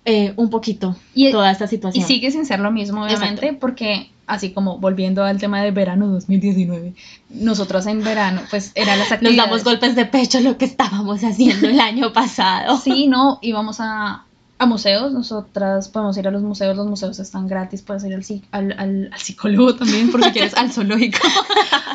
eh, 0.05 0.33
un 0.35 0.49
poquito 0.49 0.95
Y, 1.13 1.31
toda 1.31 1.51
esta 1.51 1.65
y 1.65 1.67
situación. 1.67 2.05
sigue 2.07 2.31
sin 2.31 2.45
ser 2.45 2.59
lo 2.59 2.71
mismo, 2.71 3.03
obviamente, 3.03 3.45
Exacto. 3.45 3.59
porque 3.59 4.09
así 4.27 4.51
como 4.51 4.77
volviendo 4.79 5.23
al 5.23 5.37
tema 5.39 5.61
del 5.61 5.73
verano 5.73 6.07
2019, 6.07 6.93
nosotros 7.29 7.85
en 7.87 8.03
verano, 8.03 8.41
pues 8.49 8.71
eran 8.75 8.97
las 8.97 9.07
Nos 9.09 9.11
actividades. 9.13 9.37
damos 9.49 9.63
golpes 9.63 9.95
de 9.95 10.05
pecho 10.05 10.39
lo 10.39 10.57
que 10.57 10.65
estábamos 10.65 11.23
haciendo 11.23 11.67
el 11.67 11.79
año 11.79 12.13
pasado. 12.13 12.77
Sí, 12.77 13.07
no, 13.07 13.39
íbamos 13.41 13.77
a, 13.79 14.25
a 14.61 14.65
museos, 14.67 15.11
nosotras 15.11 15.89
podemos 15.89 16.15
ir 16.17 16.27
a 16.27 16.31
los 16.31 16.43
museos, 16.43 16.77
los 16.77 16.85
museos 16.87 17.17
están 17.19 17.47
gratis, 17.47 17.81
puedes 17.81 18.03
ir 18.03 18.13
al, 18.13 18.23
al, 18.51 18.71
al, 18.79 19.09
al 19.11 19.19
psicólogo 19.19 19.75
también, 19.75 20.11
porque 20.11 20.31
quieres 20.33 20.55
al 20.55 20.71
zoológico. 20.71 21.17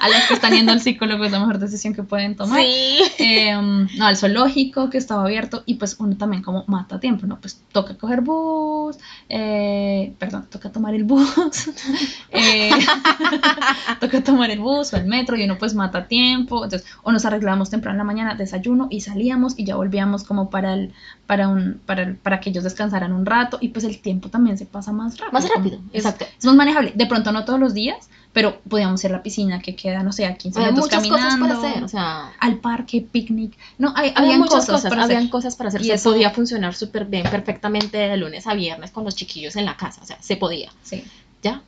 a 0.00 0.08
las 0.08 0.26
que 0.26 0.34
están 0.34 0.52
yendo 0.52 0.72
al 0.72 0.80
psicólogo 0.80 1.24
es 1.24 1.30
la 1.30 1.38
mejor 1.38 1.58
decisión 1.60 1.94
que 1.94 2.02
pueden 2.02 2.34
tomar. 2.34 2.60
Sí. 2.60 2.98
Em, 3.18 3.86
no, 3.96 4.06
al 4.06 4.16
zoológico 4.16 4.90
que 4.90 4.98
estaba 4.98 5.22
abierto 5.22 5.62
y 5.64 5.74
pues 5.74 5.96
uno 6.00 6.16
también 6.16 6.42
como 6.42 6.64
mata 6.66 6.98
tiempo, 6.98 7.26
¿no? 7.26 7.38
Pues 7.40 7.60
toca 7.70 7.96
coger 7.96 8.20
bus, 8.22 8.96
eh, 9.28 10.12
perdón, 10.18 10.46
toca 10.50 10.72
tomar 10.72 10.94
el 10.94 11.04
bus, 11.04 11.70
eh, 12.32 12.70
toca 14.00 14.22
tomar 14.22 14.50
el 14.50 14.58
bus 14.58 14.92
o 14.92 14.96
el 14.96 15.06
metro 15.06 15.36
y 15.36 15.44
uno 15.44 15.56
pues 15.58 15.74
mata 15.74 16.08
tiempo, 16.08 16.64
entonces 16.64 16.88
o 17.02 17.12
nos 17.12 17.24
arreglábamos 17.24 17.70
temprano 17.70 17.94
en 17.94 17.98
la 17.98 18.04
mañana, 18.04 18.34
desayuno 18.34 18.88
y 18.90 19.00
salíamos 19.02 19.54
y 19.56 19.64
ya 19.64 19.76
volvíamos 19.76 20.24
como 20.24 20.50
para 20.50 20.74
el, 20.74 20.92
para 21.26 21.48
un, 21.48 21.80
para 21.86 22.02
el- 22.02 22.16
para 22.16 22.40
que 22.40 22.55
ellos 22.56 22.64
descansaran 22.64 23.12
un 23.12 23.26
rato 23.26 23.58
y 23.60 23.68
pues 23.68 23.84
el 23.84 24.00
tiempo 24.00 24.28
también 24.30 24.56
se 24.58 24.66
pasa 24.66 24.92
más 24.92 25.18
rápido. 25.18 25.32
Más 25.32 25.48
rápido, 25.48 25.78
es, 25.92 26.04
exacto. 26.04 26.24
es 26.38 26.44
más 26.44 26.54
manejable, 26.54 26.92
de 26.94 27.06
pronto 27.06 27.32
no 27.32 27.44
todos 27.44 27.60
los 27.60 27.74
días, 27.74 28.08
pero 28.32 28.60
podíamos 28.68 29.02
ir 29.04 29.10
a 29.12 29.16
la 29.16 29.22
piscina 29.22 29.60
que 29.60 29.74
queda, 29.76 30.02
no 30.02 30.12
sé, 30.12 30.26
a 30.26 30.34
15 30.34 30.58
Había 30.58 30.72
minutos 30.72 30.90
muchas 30.90 31.08
caminando 31.08 31.46
cosas 31.46 31.58
para 31.60 31.70
hacer, 31.70 31.84
o 31.84 31.88
sea, 31.88 32.32
al 32.40 32.56
parque, 32.58 33.00
picnic. 33.10 33.56
No, 33.78 33.92
hay, 33.96 34.10
había 34.10 34.20
habían 34.20 34.38
muchas 34.40 34.66
cosas, 34.66 34.74
cosas, 34.76 34.88
para 34.90 35.04
habían 35.04 35.18
hacer. 35.20 35.30
cosas 35.30 35.56
para 35.56 35.68
hacer. 35.68 35.80
Y 35.82 35.84
se 35.84 35.94
eso- 35.94 36.10
podía 36.10 36.30
funcionar 36.30 36.74
súper 36.74 37.04
bien, 37.06 37.24
perfectamente 37.30 37.96
de 37.98 38.16
lunes 38.16 38.46
a 38.46 38.54
viernes 38.54 38.90
con 38.90 39.04
los 39.04 39.14
chiquillos 39.16 39.56
en 39.56 39.64
la 39.66 39.76
casa, 39.76 40.00
o 40.02 40.06
sea, 40.06 40.16
se 40.20 40.36
podía. 40.36 40.70
Sí. 40.82 41.04
Ya, 41.42 41.62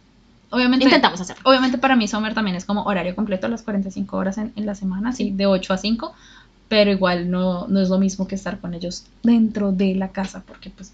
Obviamente, 0.50 0.86
intentamos 0.86 1.20
hacerlo. 1.20 1.42
obviamente 1.44 1.76
para 1.76 1.94
mí 1.94 2.08
Summer 2.08 2.32
también 2.32 2.56
es 2.56 2.64
como 2.64 2.84
horario 2.84 3.14
completo 3.14 3.48
las 3.48 3.62
45 3.62 4.16
horas 4.16 4.38
en, 4.38 4.52
en 4.56 4.64
la 4.64 4.74
semana, 4.74 5.12
sí, 5.12 5.30
de 5.30 5.44
8 5.46 5.74
a 5.74 5.76
5, 5.76 6.14
pero 6.68 6.90
igual 6.90 7.30
no, 7.30 7.66
no 7.68 7.80
es 7.80 7.88
lo 7.88 7.98
mismo 7.98 8.26
que 8.28 8.34
estar 8.34 8.60
con 8.60 8.74
ellos 8.74 9.04
dentro 9.22 9.72
de 9.72 9.94
la 9.94 10.08
casa, 10.08 10.42
porque 10.46 10.70
pues 10.70 10.92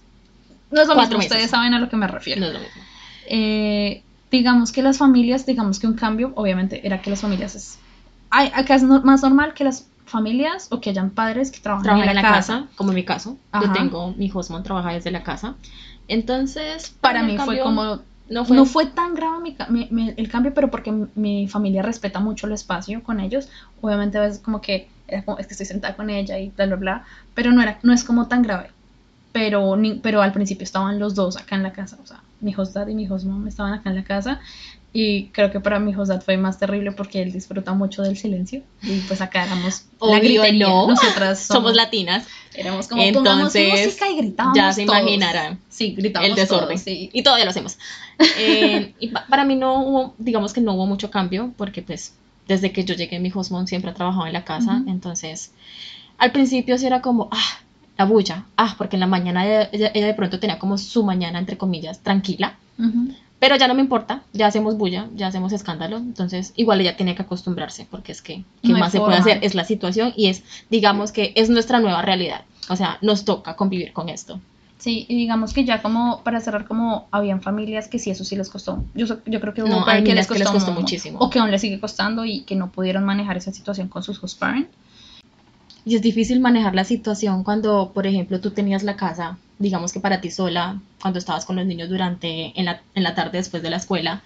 no 0.70 0.80
es 0.82 0.88
lo 0.88 0.94
mismo, 0.96 1.18
meses. 1.18 1.30
ustedes 1.32 1.50
saben 1.50 1.74
a 1.74 1.78
lo 1.78 1.88
que 1.88 1.96
me 1.96 2.06
refiero. 2.06 2.40
No 2.40 2.46
es 2.48 2.52
lo 2.54 2.58
mismo. 2.60 2.82
Eh, 3.26 4.02
digamos 4.30 4.72
que 4.72 4.82
las 4.82 4.98
familias, 4.98 5.46
digamos 5.46 5.78
que 5.78 5.86
un 5.86 5.94
cambio, 5.94 6.32
obviamente, 6.36 6.86
era 6.86 7.00
que 7.02 7.10
las 7.10 7.20
familias 7.20 7.54
es... 7.54 7.78
Hay, 8.30 8.50
acá 8.54 8.74
es 8.74 8.82
no- 8.82 9.00
más 9.02 9.22
normal 9.22 9.54
que 9.54 9.64
las 9.64 9.86
familias 10.06 10.68
o 10.70 10.80
que 10.80 10.90
hayan 10.90 11.10
padres 11.10 11.50
que 11.50 11.60
trabajan 11.60 11.84
Trabajar 11.84 12.08
en 12.08 12.14
la, 12.16 12.22
casa. 12.22 12.66
como 12.76 12.90
en 12.90 12.96
mi 12.96 13.04
caso. 13.04 13.38
Ajá. 13.52 13.66
Yo 13.66 13.72
tengo, 13.72 14.12
mi 14.16 14.30
husband 14.32 14.64
trabaja 14.64 14.92
desde 14.92 15.10
la 15.10 15.22
casa. 15.22 15.54
Entonces, 16.08 16.94
Para 17.00 17.22
mí 17.22 17.36
fue 17.36 17.56
cambio 17.58 17.64
como 17.64 17.98
No 18.28 18.44
fue, 18.44 18.56
no 18.56 18.64
fue 18.66 18.86
tan 18.86 19.14
grave 19.14 19.38
mi 19.40 19.56
mi- 19.70 19.88
mi- 19.90 20.14
el 20.16 20.28
cambio, 20.28 20.52
pero 20.54 20.70
porque 20.70 20.92
mi 21.14 21.46
familia 21.48 21.82
respeta 21.82 22.20
mucho 22.20 22.46
el 22.46 22.52
espacio 22.52 23.02
con 23.02 23.20
ellos. 23.20 23.48
Obviamente 23.80 24.18
a 24.18 24.22
veces 24.22 24.40
como 24.40 24.60
que 24.60 24.88
era 25.14 25.24
como, 25.24 25.38
es 25.38 25.46
que 25.46 25.54
estoy 25.54 25.66
sentada 25.66 25.96
con 25.96 26.10
ella 26.10 26.38
y 26.38 26.50
bla, 26.50 26.66
bla, 26.66 26.76
bla, 26.76 27.04
pero 27.34 27.50
no, 27.52 27.62
era, 27.62 27.78
no 27.82 27.92
es 27.92 28.04
como 28.04 28.28
tan 28.28 28.42
grave. 28.42 28.70
Pero, 29.32 29.76
ni- 29.76 29.94
pero 29.94 30.22
al 30.22 30.32
principio 30.32 30.62
estaban 30.64 30.98
los 31.00 31.14
dos 31.16 31.36
acá 31.36 31.56
en 31.56 31.64
la 31.64 31.72
casa, 31.72 31.98
o 32.02 32.06
sea, 32.06 32.20
mi 32.40 32.54
host 32.56 32.72
dad 32.74 32.86
y 32.86 32.94
mi 32.94 33.08
host 33.08 33.24
mom 33.26 33.46
estaban 33.48 33.72
acá 33.72 33.90
en 33.90 33.96
la 33.96 34.04
casa 34.04 34.40
y 34.92 35.26
creo 35.30 35.50
que 35.50 35.58
para 35.58 35.80
mi 35.80 35.92
host 35.92 36.08
dad 36.12 36.22
fue 36.22 36.36
más 36.36 36.56
terrible 36.58 36.92
porque 36.92 37.20
él 37.20 37.32
disfruta 37.32 37.72
mucho 37.74 38.02
del 38.02 38.16
silencio 38.16 38.62
y 38.84 39.00
pues 39.00 39.20
acá 39.20 39.42
éramos 39.44 39.86
la 40.00 40.06
Obvio, 40.18 40.20
gritería. 40.42 40.68
no. 40.68 40.86
Nosotras 40.86 41.38
somos, 41.46 41.62
somos 41.64 41.74
latinas, 41.74 42.28
éramos 42.54 42.86
como 42.86 43.02
pongamos 43.12 43.56
Entonces, 43.56 43.86
música 43.86 44.08
y 44.08 44.16
gritábamos 44.18 44.56
ya 44.56 44.72
se 44.72 44.86
todos. 44.86 45.00
imaginarán 45.00 45.58
Sí, 45.68 45.94
gritábamos 45.96 46.30
el 46.30 46.36
desorden. 46.36 46.68
todos, 46.68 46.80
sí. 46.82 47.10
Y 47.12 47.22
todavía 47.24 47.44
lo 47.44 47.50
hacemos. 47.50 47.76
Eh, 48.36 48.94
y 49.00 49.08
pa- 49.08 49.26
para 49.28 49.44
mí 49.44 49.56
no 49.56 49.82
hubo, 49.82 50.14
digamos 50.18 50.52
que 50.52 50.60
no 50.60 50.74
hubo 50.74 50.86
mucho 50.86 51.10
cambio, 51.10 51.52
porque 51.56 51.82
pues 51.82 52.14
desde 52.48 52.72
que 52.72 52.84
yo 52.84 52.94
llegué 52.94 53.18
mi 53.20 53.32
husband 53.34 53.66
siempre 53.68 53.90
ha 53.90 53.94
trabajado 53.94 54.26
en 54.26 54.32
la 54.32 54.44
casa, 54.44 54.82
entonces 54.88 55.52
al 56.18 56.32
principio 56.32 56.76
sí 56.78 56.86
era 56.86 57.00
como, 57.02 57.28
ah, 57.32 57.58
la 57.96 58.04
bulla, 58.04 58.44
ah, 58.56 58.74
porque 58.78 58.96
en 58.96 59.00
la 59.00 59.06
mañana 59.06 59.46
ella, 59.46 59.68
ella- 59.72 59.90
ella 59.94 60.06
de 60.06 60.14
pronto 60.14 60.38
tenía 60.40 60.58
como 60.58 60.78
su 60.78 61.04
mañana, 61.04 61.38
entre 61.38 61.56
comillas, 61.56 62.00
tranquila, 62.00 62.56
pero 63.38 63.56
ya 63.56 63.68
no 63.68 63.74
me 63.74 63.82
importa, 63.82 64.22
ya 64.32 64.46
hacemos 64.46 64.76
bulla, 64.76 65.08
ya 65.14 65.26
hacemos 65.28 65.52
escándalo, 65.52 65.96
entonces 65.98 66.52
igual 66.56 66.80
ella 66.80 66.96
tiene 66.96 67.14
que 67.14 67.22
acostumbrarse, 67.22 67.86
porque 67.90 68.12
es 68.12 68.20
que, 68.22 68.44
¿qué 68.62 68.68
No 68.72 68.78
más 68.80 68.92
se 68.92 68.98
puede 69.06 69.18
hacer? 69.32 69.44
Es 69.44 69.54
la 69.54 69.64
situación 69.64 70.12
y 70.16 70.26
es, 70.26 70.42
digamos 70.70 71.12
que 71.12 71.32
es 71.36 71.50
nuestra 71.50 71.78
nueva 71.80 72.02
realidad, 72.02 72.42
o 72.68 72.76
sea, 72.76 72.98
nos 73.02 73.24
toca 73.24 73.54
convivir 73.56 73.92
con 73.92 74.08
esto. 74.08 74.40
Sí, 74.84 75.06
y 75.08 75.16
digamos 75.16 75.54
que 75.54 75.64
ya 75.64 75.80
como 75.80 76.22
para 76.24 76.42
cerrar, 76.42 76.66
como 76.66 77.08
habían 77.10 77.40
familias 77.40 77.88
que 77.88 77.98
sí, 77.98 78.10
eso 78.10 78.22
sí 78.22 78.36
les 78.36 78.50
costó. 78.50 78.84
Yo, 78.94 79.06
so- 79.06 79.20
yo 79.24 79.40
creo 79.40 79.54
que 79.54 79.62
hubo 79.62 79.70
No, 79.70 79.86
hay 79.88 80.04
que 80.04 80.14
les 80.14 80.26
que 80.26 80.34
les 80.38 80.46
costó, 80.46 80.58
costó 80.58 80.72
mu- 80.72 80.80
muchísimo. 80.82 81.18
O 81.20 81.30
que 81.30 81.38
aún 81.38 81.50
les 81.50 81.62
sigue 81.62 81.80
costando 81.80 82.26
y 82.26 82.42
que 82.42 82.54
no 82.54 82.70
pudieron 82.70 83.02
manejar 83.02 83.38
esa 83.38 83.50
situación 83.50 83.88
con 83.88 84.02
sus 84.02 84.22
host 84.22 84.38
parents. 84.38 84.68
Y 85.86 85.94
es 85.96 86.02
difícil 86.02 86.38
manejar 86.40 86.74
la 86.74 86.84
situación 86.84 87.44
cuando, 87.44 87.92
por 87.94 88.06
ejemplo, 88.06 88.40
tú 88.40 88.50
tenías 88.50 88.82
la 88.82 88.96
casa 88.96 89.38
digamos 89.58 89.92
que 89.92 90.00
para 90.00 90.20
ti 90.20 90.30
sola, 90.30 90.80
cuando 91.00 91.18
estabas 91.18 91.46
con 91.46 91.56
los 91.56 91.64
niños 91.64 91.88
durante, 91.88 92.52
en 92.58 92.64
la, 92.66 92.82
en 92.94 93.02
la 93.04 93.14
tarde 93.14 93.38
después 93.38 93.62
de 93.62 93.70
la 93.70 93.76
escuela, 93.76 94.22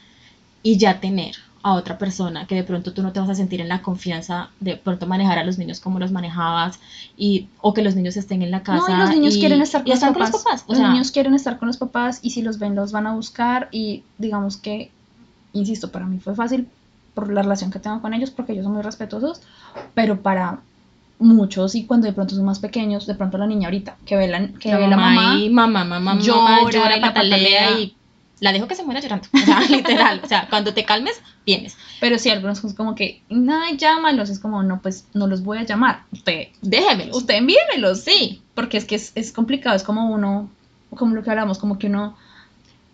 y 0.62 0.78
ya 0.78 1.00
tener 1.00 1.36
a 1.62 1.74
otra 1.74 1.98
persona 1.98 2.46
que 2.46 2.54
de 2.54 2.62
pronto 2.62 2.92
tú 2.92 3.02
no 3.02 3.12
te 3.12 3.18
vas 3.20 3.28
a 3.30 3.34
sentir 3.34 3.60
en 3.60 3.68
la 3.68 3.82
confianza 3.82 4.50
de 4.60 4.76
pronto 4.76 5.06
manejar 5.06 5.38
a 5.38 5.44
los 5.44 5.58
niños 5.58 5.80
como 5.80 5.98
los 5.98 6.12
manejabas 6.12 6.78
y 7.16 7.48
o 7.60 7.74
que 7.74 7.82
los 7.82 7.96
niños 7.96 8.16
estén 8.16 8.42
en 8.42 8.50
la 8.52 8.62
casa 8.62 8.86
No, 8.88 8.94
y 8.96 9.00
los 9.00 9.10
niños 9.10 9.36
y- 9.36 9.40
quieren 9.40 9.60
estar 9.60 9.82
con, 9.82 9.88
los 9.90 9.94
están 9.96 10.14
papás. 10.14 10.30
con 10.30 10.38
los 10.38 10.44
papás 10.44 10.64
o 10.66 10.72
los 10.72 10.78
sea, 10.78 10.90
niños 10.90 11.10
quieren 11.10 11.34
estar 11.34 11.58
con 11.58 11.66
los 11.68 11.76
papás 11.76 12.20
y 12.22 12.30
si 12.30 12.42
los 12.42 12.58
ven 12.60 12.74
los 12.76 12.92
van 12.92 13.06
a 13.08 13.14
buscar 13.14 13.68
y 13.72 14.02
digamos 14.18 14.56
que, 14.56 14.90
insisto, 15.52 15.90
para 15.90 16.06
mí 16.06 16.18
fue 16.20 16.34
fácil 16.36 16.68
por 17.14 17.32
la 17.32 17.42
relación 17.42 17.72
que 17.72 17.80
tengo 17.80 18.00
con 18.00 18.14
ellos 18.14 18.30
porque 18.30 18.52
ellos 18.52 18.64
son 18.64 18.74
muy 18.74 18.82
respetuosos, 18.82 19.40
pero 19.94 20.20
para 20.22 20.60
muchos 21.18 21.74
y 21.74 21.84
cuando 21.84 22.06
de 22.06 22.12
pronto 22.12 22.36
son 22.36 22.44
más 22.44 22.60
pequeños, 22.60 23.06
de 23.06 23.16
pronto 23.16 23.36
la 23.38 23.46
niña 23.48 23.66
ahorita 23.66 23.96
que 24.06 24.16
ve 24.16 24.28
la, 24.28 24.46
que 24.46 24.70
la 24.70 24.78
ve 24.78 24.86
la 24.86 24.96
mamá, 24.96 25.10
mamá, 25.22 25.34
y 25.36 25.50
mamá, 25.50 25.84
mamá, 25.84 26.14
mamá, 26.14 26.20
llora 26.22 26.70
llora, 26.70 26.96
y 26.96 27.00
patalea. 27.00 27.80
y 27.80 27.94
la 28.40 28.52
dejo 28.52 28.68
que 28.68 28.74
se 28.74 28.84
muera 28.84 29.00
llorando, 29.00 29.26
o 29.32 29.38
sea, 29.38 29.60
literal, 29.68 30.20
o 30.24 30.28
sea, 30.28 30.46
cuando 30.48 30.72
te 30.74 30.84
calmes, 30.84 31.20
vienes, 31.44 31.76
pero 32.00 32.18
sí 32.18 32.30
algunos 32.30 32.58
son 32.58 32.72
como 32.74 32.94
que, 32.94 33.20
no, 33.28 33.58
llámalos, 33.76 34.30
es 34.30 34.38
como, 34.38 34.62
no, 34.62 34.80
pues 34.80 35.06
no 35.14 35.26
los 35.26 35.42
voy 35.42 35.58
a 35.58 35.64
llamar, 35.64 36.02
usted, 36.12 36.48
déjemelos, 36.62 37.16
usted 37.16 37.34
envíemelos, 37.34 38.00
sí, 38.00 38.40
porque 38.54 38.76
es 38.76 38.84
que 38.84 38.94
es, 38.96 39.12
es 39.14 39.32
complicado, 39.32 39.74
es 39.76 39.82
como 39.82 40.10
uno, 40.10 40.48
como 40.90 41.14
lo 41.14 41.22
que 41.22 41.30
hablamos, 41.30 41.58
como 41.58 41.78
que 41.78 41.88
uno 41.88 42.16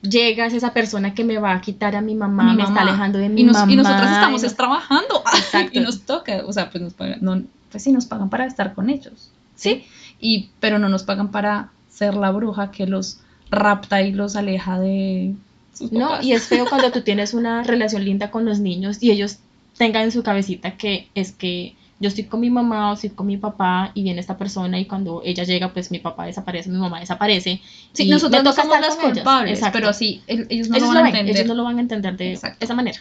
llega 0.02 0.46
es 0.46 0.52
esa 0.54 0.72
persona 0.74 1.14
que 1.14 1.24
me 1.24 1.38
va 1.38 1.52
a 1.54 1.60
quitar 1.60 1.96
a 1.96 2.00
mi 2.00 2.14
mamá, 2.14 2.44
mi 2.50 2.56
me 2.56 2.62
está 2.64 2.82
alejando 2.82 3.18
de 3.18 3.28
mi 3.30 3.40
y, 3.40 3.44
nos- 3.44 3.56
mamá. 3.56 3.72
y 3.72 3.76
nosotras 3.76 4.12
estamos 4.12 4.42
y 4.42 4.46
es 4.46 4.56
trabajando. 4.56 5.22
Exacto. 5.36 5.78
y 5.78 5.82
nos 5.82 6.02
toca, 6.02 6.42
o 6.46 6.52
sea, 6.52 6.70
pues 6.70 6.82
nos 6.82 6.92
pagan, 6.94 7.18
no, 7.22 7.42
pues 7.70 7.82
sí 7.82 7.92
nos 7.92 8.06
pagan 8.06 8.28
para 8.30 8.44
estar 8.46 8.74
con 8.74 8.90
ellos, 8.90 9.30
¿sí? 9.56 9.84
Y 10.20 10.50
pero 10.60 10.78
no 10.78 10.88
nos 10.88 11.02
pagan 11.04 11.30
para 11.30 11.70
ser 11.90 12.14
la 12.14 12.30
bruja 12.32 12.70
que 12.70 12.86
los 12.86 13.18
rapta 13.54 14.02
y 14.02 14.12
los 14.12 14.36
aleja 14.36 14.78
de 14.78 15.34
sus 15.72 15.92
No, 15.92 16.08
papás. 16.08 16.24
y 16.24 16.32
es 16.32 16.44
feo 16.46 16.66
cuando 16.68 16.90
tú 16.92 17.02
tienes 17.02 17.34
una 17.34 17.62
relación 17.62 18.04
linda 18.04 18.30
con 18.30 18.44
los 18.44 18.60
niños 18.60 19.02
y 19.02 19.10
ellos 19.10 19.38
tengan 19.76 20.02
en 20.04 20.12
su 20.12 20.22
cabecita 20.22 20.76
que 20.76 21.08
es 21.14 21.32
que 21.32 21.74
yo 22.00 22.08
estoy 22.08 22.24
con 22.24 22.40
mi 22.40 22.50
mamá 22.50 22.90
o 22.90 22.94
estoy 22.94 23.10
con 23.10 23.26
mi 23.26 23.36
papá 23.36 23.90
y 23.94 24.02
viene 24.02 24.20
esta 24.20 24.36
persona 24.36 24.78
y 24.78 24.84
cuando 24.84 25.22
ella 25.24 25.44
llega 25.44 25.72
pues 25.72 25.90
mi 25.90 26.00
papá 26.00 26.26
desaparece, 26.26 26.68
mi 26.68 26.76
mamá 26.78 27.00
desaparece. 27.00 27.60
Sí, 27.92 28.04
y 28.04 28.10
nosotros 28.10 28.42
no 28.42 28.52
somos 28.52 28.80
las 28.80 28.96
culpables, 28.96 29.58
Exacto. 29.58 29.78
pero 29.78 29.92
sí, 29.92 30.20
el- 30.26 30.46
ellos 30.50 30.68
no 30.68 30.76
ellos, 30.76 30.88
lo 30.88 30.94
van 30.94 31.04
a 31.06 31.08
entender. 31.10 31.36
ellos 31.36 31.46
no 31.48 31.54
lo 31.54 31.64
van 31.64 31.78
a 31.78 31.80
entender 31.80 32.16
de 32.16 32.32
Exacto. 32.32 32.58
esa 32.64 32.74
manera. 32.74 32.98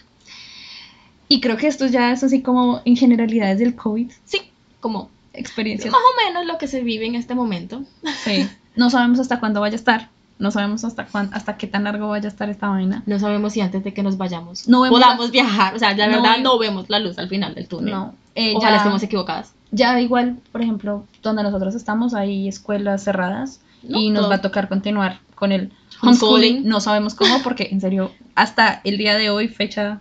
Y 1.28 1.42
creo 1.42 1.58
que 1.58 1.68
esto 1.68 1.88
ya 1.88 2.12
es 2.12 2.24
así 2.24 2.42
como 2.42 2.82
en 2.86 2.96
generalidades 2.96 3.60
del 3.60 3.76
COVID, 3.76 4.12
Sí, 4.26 4.42
como 4.80 5.10
experiencias. 5.34 5.92
más 5.92 6.02
o 6.02 6.28
menos 6.28 6.46
lo 6.46 6.58
que 6.60 6.68
se 6.68 6.82
vive 6.84 7.06
en 7.08 7.16
este 7.16 7.36
momento. 7.36 7.84
Sí. 8.24 8.48
No 8.76 8.90
sabemos 8.90 9.20
hasta 9.20 9.40
cuándo 9.40 9.62
vaya 9.62 9.74
a 9.74 9.76
estar, 9.76 10.10
no 10.40 10.52
sabemos 10.52 10.84
hasta 10.84 11.06
cuán, 11.06 11.30
hasta 11.34 11.58
qué 11.58 11.68
tan 11.68 11.84
largo 11.86 12.10
vaya 12.10 12.26
a 12.26 12.32
estar 12.32 12.50
esta 12.50 12.68
vaina. 12.70 13.04
No 13.06 13.20
sabemos 13.20 13.54
si 13.54 13.62
antes 13.62 13.84
de 13.84 13.94
que 13.94 14.04
nos 14.04 14.18
vayamos 14.18 14.68
No 14.68 14.84
podamos 14.90 15.32
viajar. 15.32 15.76
O 15.76 15.80
sea, 15.80 15.94
la 15.96 16.08
verdad 16.08 16.38
ve- 16.38 16.42
no 16.44 16.58
vemos 16.58 16.90
la 16.90 17.00
luz 17.00 17.18
al 17.18 17.30
final 17.30 17.56
del 17.56 17.68
túnel. 17.68 17.94
No, 17.94 18.16
eh, 18.36 18.54
Ojalá 18.56 18.72
ya- 18.72 18.78
estemos 18.78 19.04
equivocadas. 19.04 19.54
Ya 19.72 20.00
igual, 20.02 20.38
por 20.52 20.62
ejemplo, 20.62 21.06
donde 21.22 21.44
nosotros 21.44 21.74
estamos 21.76 22.14
hay 22.14 22.48
escuelas 22.48 23.04
cerradas 23.04 23.60
No, 23.84 23.98
y 24.00 24.10
nos 24.10 24.22
todo. 24.22 24.30
va 24.30 24.36
a 24.36 24.42
tocar 24.42 24.70
continuar 24.70 25.20
con 25.36 25.52
el 25.52 25.72
Homeschooling. 26.02 26.68
No 26.68 26.80
sabemos 26.82 27.16
cómo 27.16 27.42
porque 27.44 27.70
en 27.72 27.80
serio, 27.82 28.12
hasta 28.36 28.82
el 28.84 28.98
día 28.98 29.16
de 29.18 29.30
hoy, 29.30 29.48
fecha, 29.48 30.00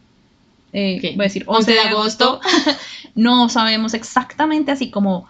eh, 0.72 0.98
voy 1.16 1.20
a 1.20 1.28
decir 1.28 1.44
11 1.46 1.72
de 1.72 1.80
agosto, 1.80 2.40
no 3.14 3.48
sabemos 3.48 3.94
exactamente 3.94 4.72
así 4.72 4.90
como 4.90 5.26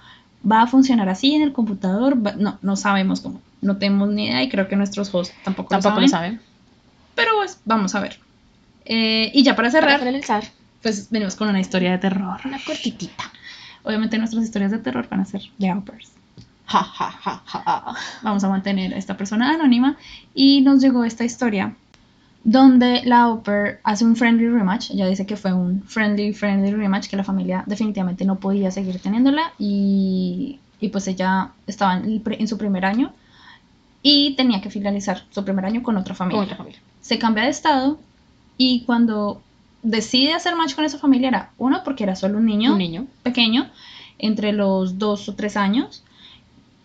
va 0.51 0.63
a 0.63 0.67
funcionar 0.67 1.09
así 1.09 1.35
en 1.35 1.43
el 1.43 1.53
computador. 1.53 2.25
va- 2.25 2.35
no, 2.37 2.59
no 2.63 2.77
sabemos 2.77 3.21
cómo. 3.21 3.41
No 3.63 3.79
tenemos 3.79 4.11
ni 4.11 4.27
idea 4.27 4.43
y 4.43 4.49
creo 4.51 4.69
que 4.69 4.77
nuestros 4.77 5.13
hosts 5.15 5.35
tampoco, 5.45 5.71
Tampoco 5.71 5.95
lo 5.97 6.01
lo 6.03 6.09
saben. 6.09 6.33
saben. 6.39 6.41
Pero 7.15 7.31
pues 7.37 7.59
vamos 7.65 7.95
a 7.95 8.01
ver. 8.01 8.19
Eh, 8.85 9.31
y 9.33 9.43
ya 9.43 9.57
para 9.57 9.71
Para 9.71 9.81
cerrar, 9.81 9.99
finalizar, 10.01 10.45
pues 10.83 11.09
venimos 11.11 11.37
con 11.37 11.49
una 11.49 11.61
historia 11.61 11.93
de 11.93 11.99
terror. 11.99 12.41
una 12.45 12.59
cortitita. 12.65 13.25
Obviamente 13.85 14.19
nuestras 14.19 14.45
historias 14.45 14.71
de 14.73 14.79
terror 14.79 15.09
van 15.09 15.21
a 15.21 15.25
ser 15.25 15.43
de 15.59 15.69
Outburst. 15.71 16.13
Ja, 16.67 16.83
ja, 16.83 17.11
ja, 17.45 17.95
vamos 18.23 18.43
a 18.45 18.49
mantener 18.49 18.95
a 18.95 18.97
esta 18.97 19.17
persona 19.17 19.51
anónima 19.55 19.97
y 20.35 20.61
nos 20.63 20.81
llegó 20.81 21.05
esta 21.05 21.25
historia 21.25 21.75
donde 22.45 23.03
la 23.05 23.29
Oper 23.29 23.81
hace 23.85 24.05
un 24.05 24.17
friendly 24.17 24.49
rematch, 24.49 24.91
ella 24.91 25.07
dice 25.07 25.27
que 25.27 25.37
fue 25.37 25.53
un 25.53 25.83
friendly, 25.83 26.33
friendly 26.33 26.73
rematch, 26.73 27.09
que 27.09 27.17
la 27.17 27.25
familia 27.25 27.63
definitivamente 27.67 28.25
no 28.25 28.41
podía 28.41 28.71
seguir 28.71 28.99
teniéndola 29.01 29.53
y, 29.59 30.59
y 30.81 30.89
pues 30.89 31.07
ella 31.09 31.51
estaba 31.67 31.97
en, 31.99 32.05
el 32.05 32.23
en 32.27 32.49
su 32.49 32.57
primer 32.59 32.85
año 32.85 33.13
y 34.03 34.35
tenía 34.35 34.61
que 34.61 34.71
finalizar 34.71 35.23
su 35.31 35.45
primer 35.45 35.65
año 35.65 35.83
con 35.83 35.97
otra 35.97 36.15
Con 36.15 36.29
familia. 36.29 36.43
otra 36.45 36.57
familia. 36.57 36.81
Se 37.01 37.19
cambia 37.19 37.45
de 37.45 37.51
estado 37.51 37.99
y 38.59 38.83
cuando 38.85 39.41
decide 39.83 40.35
hacer 40.35 40.55
match 40.57 40.75
con 40.75 40.85
esa 40.85 40.99
familia 40.99 41.29
era 41.29 41.51
uno 41.59 41.83
porque 41.85 42.05
era 42.05 42.15
solo 42.17 42.39
un 42.39 42.47
niño, 42.47 42.73
Un 42.73 42.79
niño. 42.79 43.07
pequeño, 43.23 43.69
entre 44.19 44.53
los 44.53 44.99
dos 44.99 45.29
o 45.29 45.35
tres 45.35 45.57
años. 45.57 46.03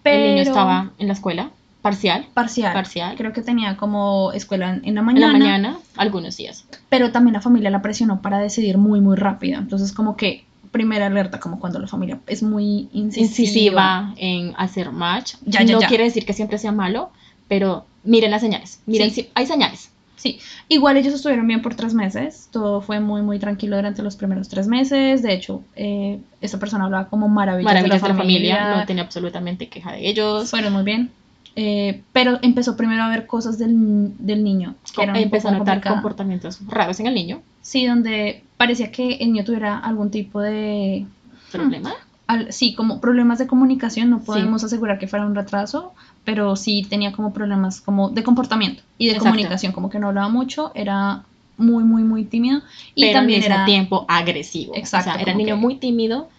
El 0.03 0.21
niño 0.23 0.37
pero- 0.37 0.49
estaba 0.51 0.91
en 0.97 1.07
la 1.07 1.13
escuela, 1.13 1.51
parcial. 1.81 2.27
parcial. 2.33 2.73
Parcial. 2.73 3.15
Creo 3.17 3.33
que 3.33 3.41
tenía 3.41 3.77
como 3.77 4.31
escuela 4.33 4.69
en, 4.73 4.81
en 4.85 4.95
la 4.95 5.01
En 5.01 5.05
mañana, 5.05 5.27
la 5.33 5.37
mañana, 5.39 5.77
algunos 5.97 6.37
días. 6.37 6.65
pero 6.89 7.11
también 7.11 7.33
la 7.33 7.41
familia 7.41 7.69
la 7.69 7.81
presionó 7.81 8.21
para 8.21 8.39
decidir 8.39 8.77
muy, 8.77 9.01
muy 9.01 9.15
rápido. 9.17 9.59
Entonces, 9.59 9.91
como 9.91 10.15
que 10.15 10.45
primera 10.71 11.07
alerta, 11.07 11.39
como 11.39 11.59
cuando 11.59 11.79
la 11.79 11.87
familia 11.87 12.19
es 12.27 12.43
muy 12.43 12.89
incisiva. 12.93 13.25
Incisiva 13.27 14.13
en 14.17 14.53
hacer 14.57 14.91
match. 14.91 15.35
Ya, 15.45 15.63
ya, 15.63 15.73
no 15.75 15.81
ya. 15.81 15.87
quiere 15.87 16.03
decir 16.05 16.25
que 16.25 16.33
siempre 16.33 16.57
sea 16.57 16.71
malo, 16.71 17.11
pero 17.47 17.85
miren 18.03 18.31
las 18.31 18.41
señales. 18.41 18.81
Miren, 18.85 19.09
Sí. 19.11 19.23
si- 19.23 19.29
hay 19.33 19.45
señales. 19.45 19.91
Sí, 20.15 20.39
igual 20.67 20.97
ellos 20.97 21.13
estuvieron 21.13 21.45
bien 21.47 21.61
por 21.61 21.75
tres 21.75 21.93
meses. 21.93 22.49
Todo 22.51 22.81
fue 22.81 22.99
muy, 22.99 23.21
muy 23.21 23.37
tranquilo 23.37 23.75
durante 23.75 24.01
los 24.01 24.15
primeros 24.15 24.49
tres 24.49 24.67
meses. 24.67 25.21
De 25.21 25.31
hecho, 25.31 25.61
eh, 25.75 26.19
esta 26.41 26.57
persona 26.57 26.85
hablaba 26.85 27.07
como 27.07 27.27
maravillas, 27.29 27.65
Maravillas 27.71 28.01
de 28.01 28.07
la 28.09 28.15
familia. 28.15 28.77
no 28.77 28.85
tenía 28.87 29.03
absolutamente 29.03 29.69
queja 29.69 29.91
de 29.91 30.07
ellos. 30.09 30.49
Fueron 30.49 30.73
muy 30.73 30.83
bien. 30.83 31.11
Eh, 31.59 32.03
pero 32.13 32.37
empezó 32.43 32.77
primero 32.77 33.01
a 33.03 33.09
ver 33.09 33.25
cosas 33.25 33.57
del, 33.57 34.13
del 34.19 34.43
niño. 34.43 34.75
que 34.95 35.01
eran 35.03 35.15
un 35.15 35.23
Empezó 35.23 35.47
a 35.49 35.51
notar 35.57 35.81
comportamientos 35.83 36.59
raros 36.67 36.99
en 36.99 37.07
el 37.07 37.15
niño. 37.15 37.41
Sí, 37.61 37.87
donde 37.87 38.43
parecía 38.57 38.91
que 38.91 39.15
el 39.15 39.31
niño 39.33 39.43
tuviera 39.43 39.77
algún 39.79 40.11
tipo 40.11 40.39
de 40.39 41.07
Problema. 41.51 41.93
al- 42.27 42.53
sí, 42.53 42.75
como 42.75 43.01
problemas 43.01 43.39
de 43.39 43.47
comunicación, 43.47 44.09
no 44.11 44.19
podemos 44.19 44.63
asegurar 44.63 44.99
que 44.99 45.07
fuera 45.07 45.25
un 45.25 45.33
retraso, 45.33 45.93
pero 46.23 46.55
sí 46.55 46.85
tenía 46.87 47.11
como 47.11 47.33
problemas 47.33 47.81
como 47.81 48.09
de 48.09 48.21
comportamiento 48.21 48.83
y 48.99 49.05
de 49.07 49.13
Exacto. 49.13 49.31
comunicación, 49.31 49.71
como 49.73 49.89
que 49.89 49.97
no 49.97 50.09
hablaba 50.09 50.29
mucho, 50.29 50.71
era 50.75 51.23
muy, 51.57 51.83
muy, 51.83 52.03
muy 52.03 52.23
tímido 52.23 52.61
y 52.93 53.01
pero 53.01 53.13
también 53.13 53.39
al 53.41 53.47
mismo 53.49 53.55
era 53.55 53.65
tiempo 53.65 54.05
agresivo. 54.07 54.75
Exacto, 54.75 55.09
O 55.09 55.13
sea, 55.13 55.21
era 55.23 55.31
como 55.33 55.43
niño 55.43 55.55
que- 55.55 55.61
muy 55.61 55.75
tímido, 55.77 56.29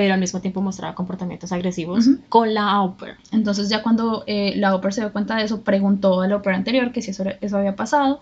pero 0.00 0.14
al 0.14 0.20
mismo 0.20 0.40
tiempo 0.40 0.62
mostraba 0.62 0.94
comportamientos 0.94 1.52
agresivos 1.52 2.08
con 2.30 2.54
la 2.54 2.70
au 2.70 2.96
pair. 2.96 3.16
Entonces 3.32 3.68
ya 3.68 3.82
cuando 3.82 4.24
eh, 4.26 4.54
la 4.56 4.74
Oper 4.74 4.94
se 4.94 5.02
dio 5.02 5.12
cuenta 5.12 5.36
de 5.36 5.44
eso, 5.44 5.60
preguntó 5.60 6.22
a 6.22 6.26
la 6.26 6.36
Oper 6.36 6.54
anterior 6.54 6.90
que 6.90 7.02
si 7.02 7.10
eso, 7.10 7.24
eso 7.42 7.58
había 7.58 7.76
pasado, 7.76 8.18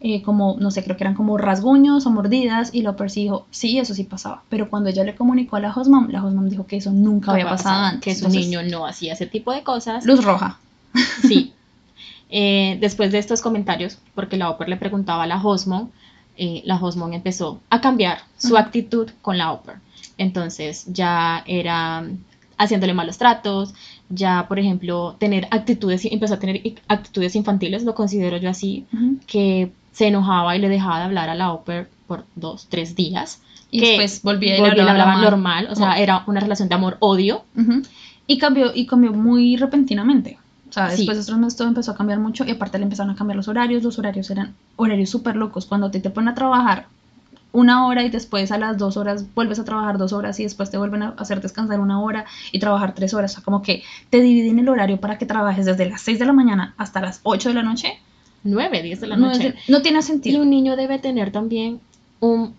eh, 0.00 0.22
como, 0.22 0.56
no 0.58 0.70
sé, 0.70 0.82
creo 0.82 0.96
que 0.96 1.04
eran 1.04 1.12
como 1.12 1.36
rasguños 1.36 2.06
o 2.06 2.10
mordidas, 2.10 2.70
y 2.72 2.80
la 2.80 2.92
Oper 2.92 3.10
sí 3.10 3.24
dijo, 3.24 3.46
sí, 3.50 3.78
eso 3.78 3.92
sí 3.92 4.04
pasaba. 4.04 4.42
Pero 4.48 4.70
cuando 4.70 4.88
ella 4.88 5.04
le 5.04 5.14
comunicó 5.14 5.56
a 5.56 5.60
la 5.60 5.70
Hostmom, 5.70 6.08
la 6.08 6.24
Hostmom 6.24 6.48
dijo 6.48 6.66
que 6.66 6.78
eso 6.78 6.92
nunca 6.92 7.32
había 7.32 7.46
pasado 7.46 7.84
antes. 7.84 8.04
Que 8.04 8.14
su 8.14 8.24
Entonces, 8.24 8.46
niño 8.46 8.62
no 8.62 8.86
hacía 8.86 9.12
ese 9.12 9.26
tipo 9.26 9.52
de 9.52 9.62
cosas. 9.62 10.06
Luz 10.06 10.24
roja. 10.24 10.58
Sí. 11.20 11.52
Eh, 12.30 12.76
después 12.82 13.10
de 13.10 13.18
estos 13.18 13.40
comentarios, 13.40 13.96
porque 14.14 14.36
la 14.36 14.50
Oper 14.50 14.68
le 14.68 14.76
preguntaba 14.76 15.22
a 15.22 15.26
la 15.26 15.42
Hosmon, 15.42 15.90
eh, 16.38 16.62
la 16.64 16.76
Hosmon 16.76 17.14
empezó 17.14 17.60
a 17.68 17.80
cambiar 17.80 18.18
su 18.36 18.56
actitud 18.56 19.10
con 19.22 19.38
la 19.38 19.52
Oper. 19.52 19.76
Entonces 20.16 20.86
ya 20.86 21.42
era 21.46 22.02
mm, 22.02 22.18
haciéndole 22.58 22.94
malos 22.94 23.18
tratos, 23.18 23.74
ya 24.08 24.46
por 24.48 24.58
ejemplo 24.58 25.16
tener 25.18 25.48
actitudes, 25.50 26.04
empezó 26.04 26.34
a 26.34 26.38
tener 26.38 26.60
actitudes 26.86 27.34
infantiles, 27.36 27.82
lo 27.84 27.94
considero 27.94 28.36
yo 28.36 28.50
así, 28.50 28.86
que 29.26 29.72
se 29.92 30.06
enojaba 30.06 30.56
y 30.56 30.60
le 30.60 30.68
dejaba 30.68 30.98
de 30.98 31.04
hablar 31.04 31.28
a 31.28 31.34
la 31.34 31.52
Oper 31.52 31.88
por 32.06 32.24
dos, 32.36 32.68
tres 32.68 32.94
días. 32.94 33.42
Y 33.70 33.80
que 33.80 33.86
después 33.88 34.22
volvía 34.22 34.56
y 34.56 34.60
le 34.60 34.68
hablaba 34.68 34.90
hablaba 34.92 35.12
normal. 35.14 35.64
normal, 35.64 35.68
o 35.70 35.74
sea, 35.74 35.98
era 35.98 36.24
una 36.26 36.40
relación 36.40 36.68
de 36.68 36.74
amor-odio. 36.76 37.44
Y 38.26 38.38
cambió, 38.38 38.72
y 38.74 38.86
cambió 38.86 39.12
muy 39.12 39.56
repentinamente. 39.56 40.38
O 40.68 40.72
sea, 40.72 40.90
Sí. 40.90 40.98
después 40.98 41.16
de 41.16 41.20
estos 41.22 41.38
meses 41.38 41.56
todo 41.56 41.68
empezó 41.68 41.92
a 41.92 41.96
cambiar 41.96 42.18
mucho 42.18 42.44
y 42.44 42.50
aparte 42.50 42.78
le 42.78 42.84
empezaron 42.84 43.10
a 43.12 43.16
cambiar 43.16 43.36
los 43.36 43.48
horarios. 43.48 43.82
Los 43.82 43.98
horarios 43.98 44.28
eran 44.30 44.54
horarios 44.76 45.10
súper 45.10 45.36
locos. 45.36 45.66
Cuando 45.66 45.90
te, 45.90 46.00
te 46.00 46.10
ponen 46.10 46.28
a 46.28 46.34
trabajar 46.34 46.86
una 47.52 47.86
hora 47.86 48.02
y 48.04 48.10
después 48.10 48.52
a 48.52 48.58
las 48.58 48.76
dos 48.76 48.98
horas 48.98 49.24
vuelves 49.34 49.58
a 49.58 49.64
trabajar 49.64 49.96
dos 49.96 50.12
horas 50.12 50.38
y 50.38 50.42
después 50.42 50.70
te 50.70 50.76
vuelven 50.76 51.02
a 51.02 51.08
hacer 51.16 51.40
descansar 51.40 51.80
una 51.80 52.00
hora 52.02 52.26
y 52.52 52.58
trabajar 52.58 52.94
tres 52.94 53.14
horas. 53.14 53.32
O 53.32 53.34
sea, 53.36 53.42
como 53.44 53.62
que 53.62 53.82
te 54.10 54.20
dividen 54.20 54.58
el 54.58 54.68
horario 54.68 55.00
para 55.00 55.16
que 55.16 55.24
trabajes 55.24 55.64
desde 55.64 55.88
las 55.88 56.02
6 56.02 56.18
de 56.18 56.26
la 56.26 56.34
mañana 56.34 56.74
hasta 56.76 57.00
las 57.00 57.20
8 57.22 57.48
de 57.48 57.54
la 57.54 57.62
noche. 57.62 57.98
9, 58.44 58.82
10 58.82 59.00
de 59.00 59.06
la 59.06 59.16
no, 59.16 59.28
noche. 59.28 59.52
de- 59.52 59.54
no 59.68 59.80
tiene 59.82 59.98
Y 60.00 60.02
sentido. 60.02 60.42
un 60.42 60.50
niño 60.50 60.76
debe 60.76 60.98
tener 60.98 61.32
también 61.32 61.80
un, 62.20 62.54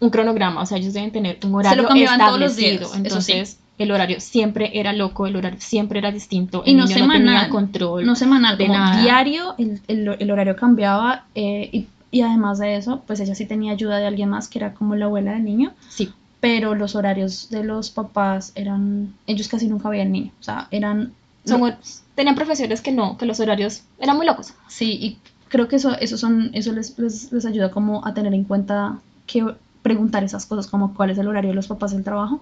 un 0.00 0.10
cronograma, 0.10 0.60
o 0.62 0.66
sea, 0.66 0.76
ellos 0.78 0.92
deben 0.92 1.10
tener 1.10 1.38
un 1.44 1.50
Se 1.50 1.56
horario 1.56 1.82
lo 1.82 1.88
cambiaban 1.88 2.20
todos 2.20 2.38
los 2.38 2.54
días, 2.56 2.72
establecido. 2.82 3.04
Entonces, 3.04 3.58
el 3.78 3.90
horario 3.90 4.20
siempre 4.20 4.78
era 4.78 4.92
loco, 4.92 5.26
el 5.26 5.36
horario 5.36 5.60
siempre 5.60 5.98
era 5.98 6.12
distinto, 6.12 6.62
Y 6.64 6.70
el 6.72 6.76
no 6.78 6.84
niño 6.84 6.94
semanal, 6.96 7.24
no 7.24 7.32
tenía 7.32 7.48
control. 7.48 8.06
No 8.06 8.14
semanal, 8.14 8.56
de 8.58 8.66
como 8.66 8.78
nada. 8.78 9.02
diario 9.02 9.54
el, 9.58 9.80
el- 9.88 10.16
el 10.18 10.30
horario 10.30 10.54
cambiaba 10.56 11.24
eh, 11.34 11.70
y, 11.72 11.86
y 12.10 12.20
además 12.22 12.58
de 12.60 12.76
eso, 12.76 13.02
pues 13.06 13.18
ella 13.20 13.34
sí 13.34 13.46
tenía 13.46 13.72
ayuda 13.72 13.98
de 13.98 14.06
alguien 14.06 14.28
más 14.28 14.48
que 14.48 14.58
era 14.60 14.74
como 14.74 14.94
la 14.94 15.06
abuela 15.06 15.32
del 15.32 15.44
niño, 15.44 15.72
Sí, 15.88 16.12
pero 16.40 16.74
los 16.74 16.94
horarios 16.94 17.48
de 17.50 17.64
los 17.64 17.90
papás 17.90 18.52
eran, 18.54 19.14
ellos 19.26 19.48
casi 19.48 19.66
nunca 19.66 19.88
veían 19.88 20.12
niño, 20.12 20.30
o 20.40 20.42
sea, 20.44 20.68
eran... 20.70 21.12
son- 21.44 21.74
tenían 22.14 22.36
profesores 22.36 22.80
que 22.80 22.92
no, 22.92 23.16
que 23.18 23.26
los 23.26 23.40
horarios 23.40 23.82
eran 23.98 24.16
muy 24.16 24.24
locos. 24.26 24.52
Sí, 24.68 24.92
y 25.00 25.18
creo 25.48 25.66
que 25.66 25.76
eso, 25.76 25.96
eso, 25.98 26.16
son, 26.16 26.50
eso 26.52 26.72
les, 26.72 26.96
les, 26.98 27.32
les 27.32 27.44
ayuda 27.44 27.70
como 27.72 28.06
a 28.06 28.14
tener 28.14 28.32
en 28.34 28.44
cuenta 28.44 28.98
que 29.26 29.44
preguntar 29.82 30.22
esas 30.22 30.46
cosas 30.46 30.66
como 30.68 30.94
cuál 30.94 31.10
es 31.10 31.18
el 31.18 31.26
horario 31.28 31.50
de 31.50 31.56
los 31.56 31.66
papás 31.66 31.92
del 31.92 32.04
trabajo, 32.04 32.40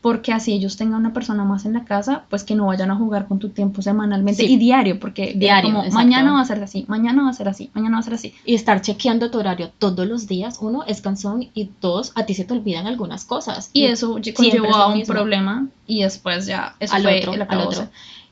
porque 0.00 0.32
así 0.32 0.52
ellos 0.52 0.76
tengan 0.76 1.00
una 1.00 1.12
persona 1.12 1.44
más 1.44 1.64
en 1.66 1.72
la 1.72 1.84
casa, 1.84 2.24
pues 2.30 2.44
que 2.44 2.54
no 2.54 2.66
vayan 2.66 2.90
a 2.90 2.96
jugar 2.96 3.26
con 3.26 3.38
tu 3.38 3.48
tiempo 3.48 3.82
semanalmente 3.82 4.46
Sí. 4.46 4.52
y 4.52 4.56
diario, 4.56 5.00
porque 5.00 5.34
Diario, 5.34 5.72
como 5.74 5.88
mañana 5.90 6.32
va 6.32 6.40
a 6.40 6.44
ser 6.44 6.62
así, 6.62 6.84
mañana 6.88 7.24
va 7.24 7.30
a 7.30 7.32
ser 7.32 7.48
así, 7.48 7.70
mañana 7.74 7.96
va 7.96 8.00
a 8.00 8.04
ser 8.04 8.14
así. 8.14 8.32
Y 8.44 8.54
estar 8.54 8.80
chequeando 8.80 9.30
tu 9.30 9.38
horario 9.38 9.70
todos 9.78 10.06
los 10.06 10.26
días, 10.28 10.58
uno, 10.60 10.84
es 10.86 11.00
cansón 11.00 11.48
y 11.52 11.70
dos, 11.80 12.12
a 12.14 12.26
ti 12.26 12.34
se 12.34 12.44
te 12.44 12.54
olvidan 12.54 12.86
algunas 12.86 13.24
cosas. 13.24 13.70
Y 13.72 13.86
eso 13.86 14.16
lle- 14.18 14.34
siempre 14.36 14.60
conllevó 14.60 14.66
es 14.66 14.76
lo 14.76 14.82
a 14.82 14.86
un 14.88 14.94
mismo. 14.98 15.14
problema 15.14 15.66
y 15.86 16.02
después 16.02 16.46
ya 16.46 16.76
eso 16.78 16.94
Al 16.94 17.02
fue 17.02 17.18
otro, 17.18 17.32
el 17.34 17.42
al 17.42 17.48
acabose. 17.48 17.80
otro. 17.80 17.90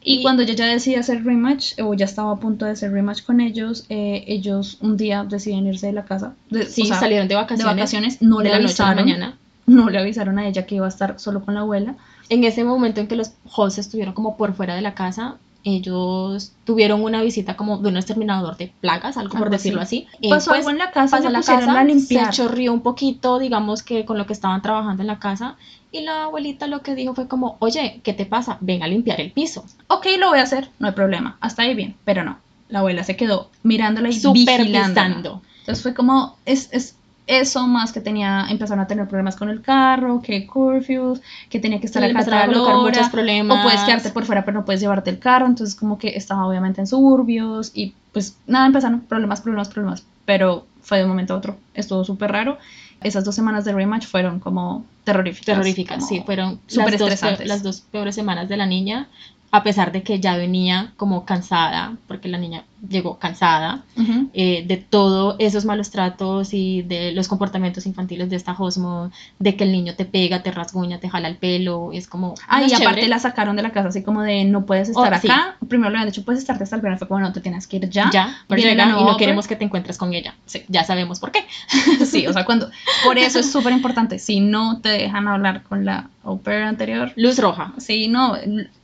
Y, 0.09 0.21
Y- 0.21 0.23
cuando 0.23 0.45
yo 0.45 0.55
ya 0.55 0.67
decidí 0.67 0.95
hacer 0.95 1.25
rematch, 1.25 1.81
o 1.81 1.93
ya 1.95 2.05
estaba 2.05 2.31
a 2.31 2.37
punto 2.37 2.65
de 2.65 2.71
hacer 2.71 2.93
rematch 2.93 3.25
con 3.25 3.41
ellos, 3.41 3.87
eh, 3.89 4.23
ellos 4.29 4.79
un 4.81 4.97
día 4.97 5.25
deciden 5.25 5.67
irse 5.67 5.89
de 5.89 5.93
la 5.95 6.05
casa. 6.05 6.35
de- 6.49 6.67
Sí, 6.67 6.83
o 6.83 6.85
sea, 6.87 7.01
salieron 7.01 7.27
de 7.27 7.35
de 7.35 7.41
vacaciones. 7.41 7.75
vacaciones, 7.75 8.23
no 8.23 8.39
de 8.39 8.45
le 8.45 8.51
la 8.51 8.59
noche 8.61 8.75
a 8.83 8.87
la 8.87 8.91
avisaron, 8.93 9.05
mañana. 9.05 9.39
No 9.67 9.91
le 9.91 9.99
avisaron 9.99 10.39
a 10.39 10.47
ella 10.47 10.67
que 10.67 10.77
iba 10.77 10.87
a 10.87 10.91
estar 10.91 11.19
solo 11.19 11.45
con 11.45 11.55
la 11.55 11.61
abuela. 11.61 11.97
En 12.29 12.45
ese 12.45 12.65
momento 12.65 13.01
en 13.01 13.07
que 13.07 13.17
los 13.17 13.33
hosts 13.53 13.79
estuvieron 13.79 14.15
como 14.15 14.37
por 14.37 14.55
fuera 14.55 14.75
de 14.75 14.81
la 14.81 14.95
casa, 14.95 15.37
ellos 15.65 16.53
tuvieron 16.65 17.03
una 17.03 17.23
visita 17.23 17.57
como 17.57 17.79
de 17.79 17.89
un 17.89 17.97
exterminador 17.97 18.57
de 18.57 18.73
plagas, 18.81 19.17
algo 19.17 19.37
por 19.37 19.51
decirlo 19.51 19.81
así. 19.81 20.07
así. 20.09 20.27
Eh, 20.27 20.31
Pasó 20.31 20.51
pues, 20.51 20.61
algo 20.61 20.71
en 20.71 20.79
la 20.79 20.93
casa, 20.93 21.17
pasó 21.17 21.31
la 21.31 21.41
pusieron 21.41 21.67
casa, 21.67 21.81
a 21.81 21.85
limpiar. 21.85 22.27
se 22.27 22.43
chorrió 22.43 22.73
un 22.73 22.83
poquito, 22.83 23.41
digamos 23.41 23.83
que 23.83 24.05
con 24.05 24.17
lo 24.17 24.27
que 24.27 24.33
estaban 24.33 24.63
trabajando 24.63 25.03
en 25.03 25.09
la 25.09 25.19
casa, 25.19 25.57
y 25.91 26.03
la 26.03 26.25
abuelita 26.25 26.69
lo 26.69 26.83
que 26.83 26.95
dijo 26.95 27.15
fue 27.15 27.27
como, 27.27 27.57
oye, 27.59 28.01
¿qué 28.05 28.13
te 28.13 28.27
pasa? 28.27 28.59
Ven 28.61 28.83
a 28.83 28.87
limpiar 28.87 29.21
el 29.21 29.33
piso. 29.33 29.65
Ok, 29.89 30.07
lo 30.19 30.29
voy 30.29 30.39
a 30.39 30.43
hacer, 30.43 30.69
no 30.79 30.87
hay 30.87 30.95
problema, 30.95 31.37
hasta 31.41 31.63
ahí 31.63 31.75
bien, 31.75 31.97
pero 32.05 32.23
no. 32.23 32.39
La 32.69 32.81
abuela 32.81 33.03
se 33.05 33.17
quedó 33.17 33.51
mirándola 33.63 34.09
y 34.09 34.13
Supervisando. 34.13 35.43
Entonces 35.61 35.83
fue 35.83 35.95
como, 35.95 36.37
es, 36.45 36.69
es 36.73 36.96
eso 37.27 37.67
más 37.67 37.93
que 37.93 38.01
tenía, 38.01 38.47
empezaron 38.49 38.85
a 38.85 38.87
tener 38.87 39.09
problemas 39.09 39.37
con 39.37 39.49
el 39.49 39.61
carro, 39.61 40.23
que 40.23 40.47
curfews, 40.47 41.21
que 41.51 41.59
tenía 41.59 41.81
que 41.81 41.87
estar 41.87 42.03
acá 42.03 42.07
a 42.07 42.21
empezaron 42.21 42.39
a 42.39 42.43
tal 42.43 42.53
colocar 42.53 42.77
hora, 42.77 43.11
problemas. 43.11 43.59
o 43.59 43.63
puedes 43.63 43.81
quedarte 43.83 44.11
por 44.11 44.25
fuera 44.25 44.45
pero 44.45 44.59
no 44.59 44.65
puedes 44.65 44.81
llevarte 44.81 45.11
el 45.11 45.19
carro, 45.19 45.47
entonces 45.47 45.75
como 45.75 45.99
que 45.99 46.17
estaba 46.17 46.47
obviamente 46.47 46.81
en 46.81 46.87
suburbios 46.87 47.73
y 47.75 47.95
pues 48.13 48.39
nada, 48.47 48.67
empezaron 48.67 49.01
problemas, 49.01 49.41
problemas, 49.41 49.69
problemas, 49.69 50.07
pero 50.25 50.67
fue 50.81 50.99
de 50.99 51.05
un 51.05 51.11
momento 51.11 51.35
a 51.35 51.39
otro, 51.39 51.57
estuvo 51.75 52.05
súper 52.05 52.31
raro. 52.31 52.59
Esas 53.03 53.25
dos 53.25 53.35
semanas 53.35 53.65
de 53.65 53.73
rematch 53.73 54.07
fueron 54.07 54.41
como 54.41 54.85
terroríficas. 55.05 55.47
terroríficas, 55.47 55.99
como 55.99 56.09
sí, 56.09 56.23
fueron 56.25 56.61
súper 56.67 56.97
dos, 56.97 57.11
estresantes. 57.13 57.47
las 57.47 57.63
dos 57.63 57.81
peores 57.81 58.15
semanas 58.15 58.49
de 58.49 58.57
la 58.57 58.67
niña, 58.67 59.09
a 59.51 59.63
pesar 59.63 59.93
de 59.93 60.03
que 60.03 60.19
ya 60.19 60.37
venía 60.37 60.93
como 60.97 61.25
cansada, 61.25 61.97
porque 62.09 62.29
la 62.29 62.39
niña 62.39 62.65
llegó 62.89 63.19
cansada, 63.19 63.85
Ujú. 63.97 64.31
eh, 64.35 64.65
de 64.67 64.77
todos 64.77 65.37
esos 65.39 65.65
malos 65.65 65.91
tratos 65.91 66.53
y 66.53 66.83
de 66.83 67.13
los 67.13 67.27
comportamientos 67.29 67.87
infantiles 67.87 68.29
de 68.31 68.37
esta 68.37 68.53
Hosmo, 68.59 69.11
de 69.39 69.57
que 69.57 69.65
el 69.65 69.73
niño 69.73 69.95
te 69.95 70.05
pega, 70.05 70.43
te 70.43 70.51
rasguña, 70.51 71.01
te 71.01 71.09
jala 71.09 71.29
el 71.29 71.37
pelo, 71.37 71.91
es 71.93 72.07
como... 72.07 72.35
Ah, 72.49 72.61
no 72.61 72.67
y 72.67 72.73
aparte 72.75 72.91
chévere. 73.01 73.09
la 73.09 73.19
sacaron 73.19 73.57
de 73.57 73.63
la 73.63 73.73
casa 73.73 73.89
así 73.89 74.03
como 74.03 74.23
de 74.23 74.45
no 74.45 74.67
puedes 74.67 74.89
estar 74.91 75.13
Oh, 75.15 75.19
sí. 75.21 75.29
acá. 75.29 75.57
Primero 75.69 75.91
le 75.91 75.97
habían 75.99 76.11
dicho 76.11 76.25
puedes 76.25 76.41
estarte 76.41 76.65
hasta 76.65 76.77
el 76.77 76.83
verano, 76.83 76.99
fue 76.99 77.09
como 77.09 77.21
no, 77.21 77.33
te 77.33 77.41
tienes 77.41 77.67
que 77.67 77.77
ir 77.79 77.89
ya. 77.91 78.11
Ya, 78.13 78.37
la 78.49 78.57
llega 78.57 78.85
y 79.01 79.05
no 79.05 79.17
queremos 79.17 79.47
que 79.47 79.57
te 79.57 79.65
encuentres 79.65 79.97
con 79.99 80.13
ella. 80.13 80.35
Sí. 80.45 80.63
Ya 80.69 80.85
sabemos 80.85 81.19
por 81.19 81.33
qué. 81.33 81.45
sí, 82.05 82.27
o 82.27 82.33
sea, 82.33 82.45
cuando... 82.45 82.71
Por 83.05 83.19
eso 83.19 83.39
es 83.39 83.51
súper 83.51 83.73
importante, 83.73 84.19
si 84.19 84.41
no 84.41 84.81
te 84.81 84.91
dejan 84.91 85.29
hablar 85.29 85.63
con 85.63 85.85
la 85.85 86.11
au 86.25 86.41
pair 86.41 86.63
anterior, 86.65 87.13
Luz 87.17 87.39
roja. 87.39 87.73
si 87.79 88.09
no, 88.09 88.37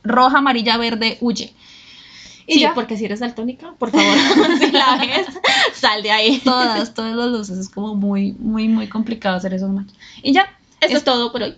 roja, 0.03 0.39
amarilla, 0.39 0.77
verde, 0.77 1.17
huye. 1.21 1.53
Y 2.47 2.55
sí, 2.55 2.59
ya, 2.61 2.73
porque 2.73 2.97
si 2.97 3.05
eres 3.05 3.19
daltónica, 3.21 3.73
por 3.79 3.91
favor, 3.91 4.15
si 4.59 4.71
la 4.71 4.97
ves, 4.97 5.27
sal 5.73 6.03
de 6.03 6.11
ahí. 6.11 6.39
todas, 6.43 6.93
todas 6.93 7.15
las 7.15 7.27
luces, 7.29 7.57
es 7.57 7.69
como 7.69 7.95
muy, 7.95 8.33
muy, 8.33 8.67
muy 8.67 8.87
complicado 8.87 9.37
hacer 9.37 9.53
esos 9.53 9.69
matches. 9.69 9.95
Y 10.21 10.33
ya, 10.33 10.47
Eso 10.81 10.97
Es- 10.97 11.03
todo 11.05 11.31
por 11.31 11.41
hoy. 11.43 11.55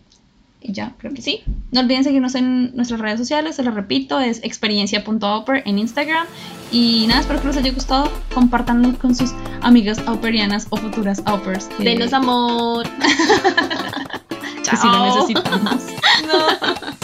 y 0.61 0.71
ya, 0.73 0.93
creo 0.99 1.13
que 1.13 1.21
sí. 1.21 1.41
No 1.71 1.79
olviden 1.81 2.03
seguirnos 2.03 2.35
en 2.35 2.75
nuestras 2.75 2.99
redes 2.99 3.19
sociales, 3.19 3.55
se 3.55 3.63
lo 3.63 3.71
repito, 3.71 4.19
es 4.19 4.43
experiencia.auper 4.43 5.63
en 5.65 5.79
Instagram. 5.79 6.27
Y 6.71 7.05
nada, 7.07 7.21
espero 7.21 7.41
que 7.41 7.47
les 7.47 7.57
haya 7.57 7.71
gustado. 7.71 8.11
Compártanlo 8.33 8.97
con 8.99 9.15
sus 9.15 9.31
amigas 9.61 9.99
auperianas 10.07 10.67
o 10.69 10.77
futuras 10.77 11.21
aupers. 11.25 11.65
que- 11.65 11.83
Denos 11.83 12.13
amor. 12.13 12.87
que 14.69 14.77
sí 14.77 14.87
lo 14.87 15.05
necesitamos. 15.05 15.83
No. 16.27 16.94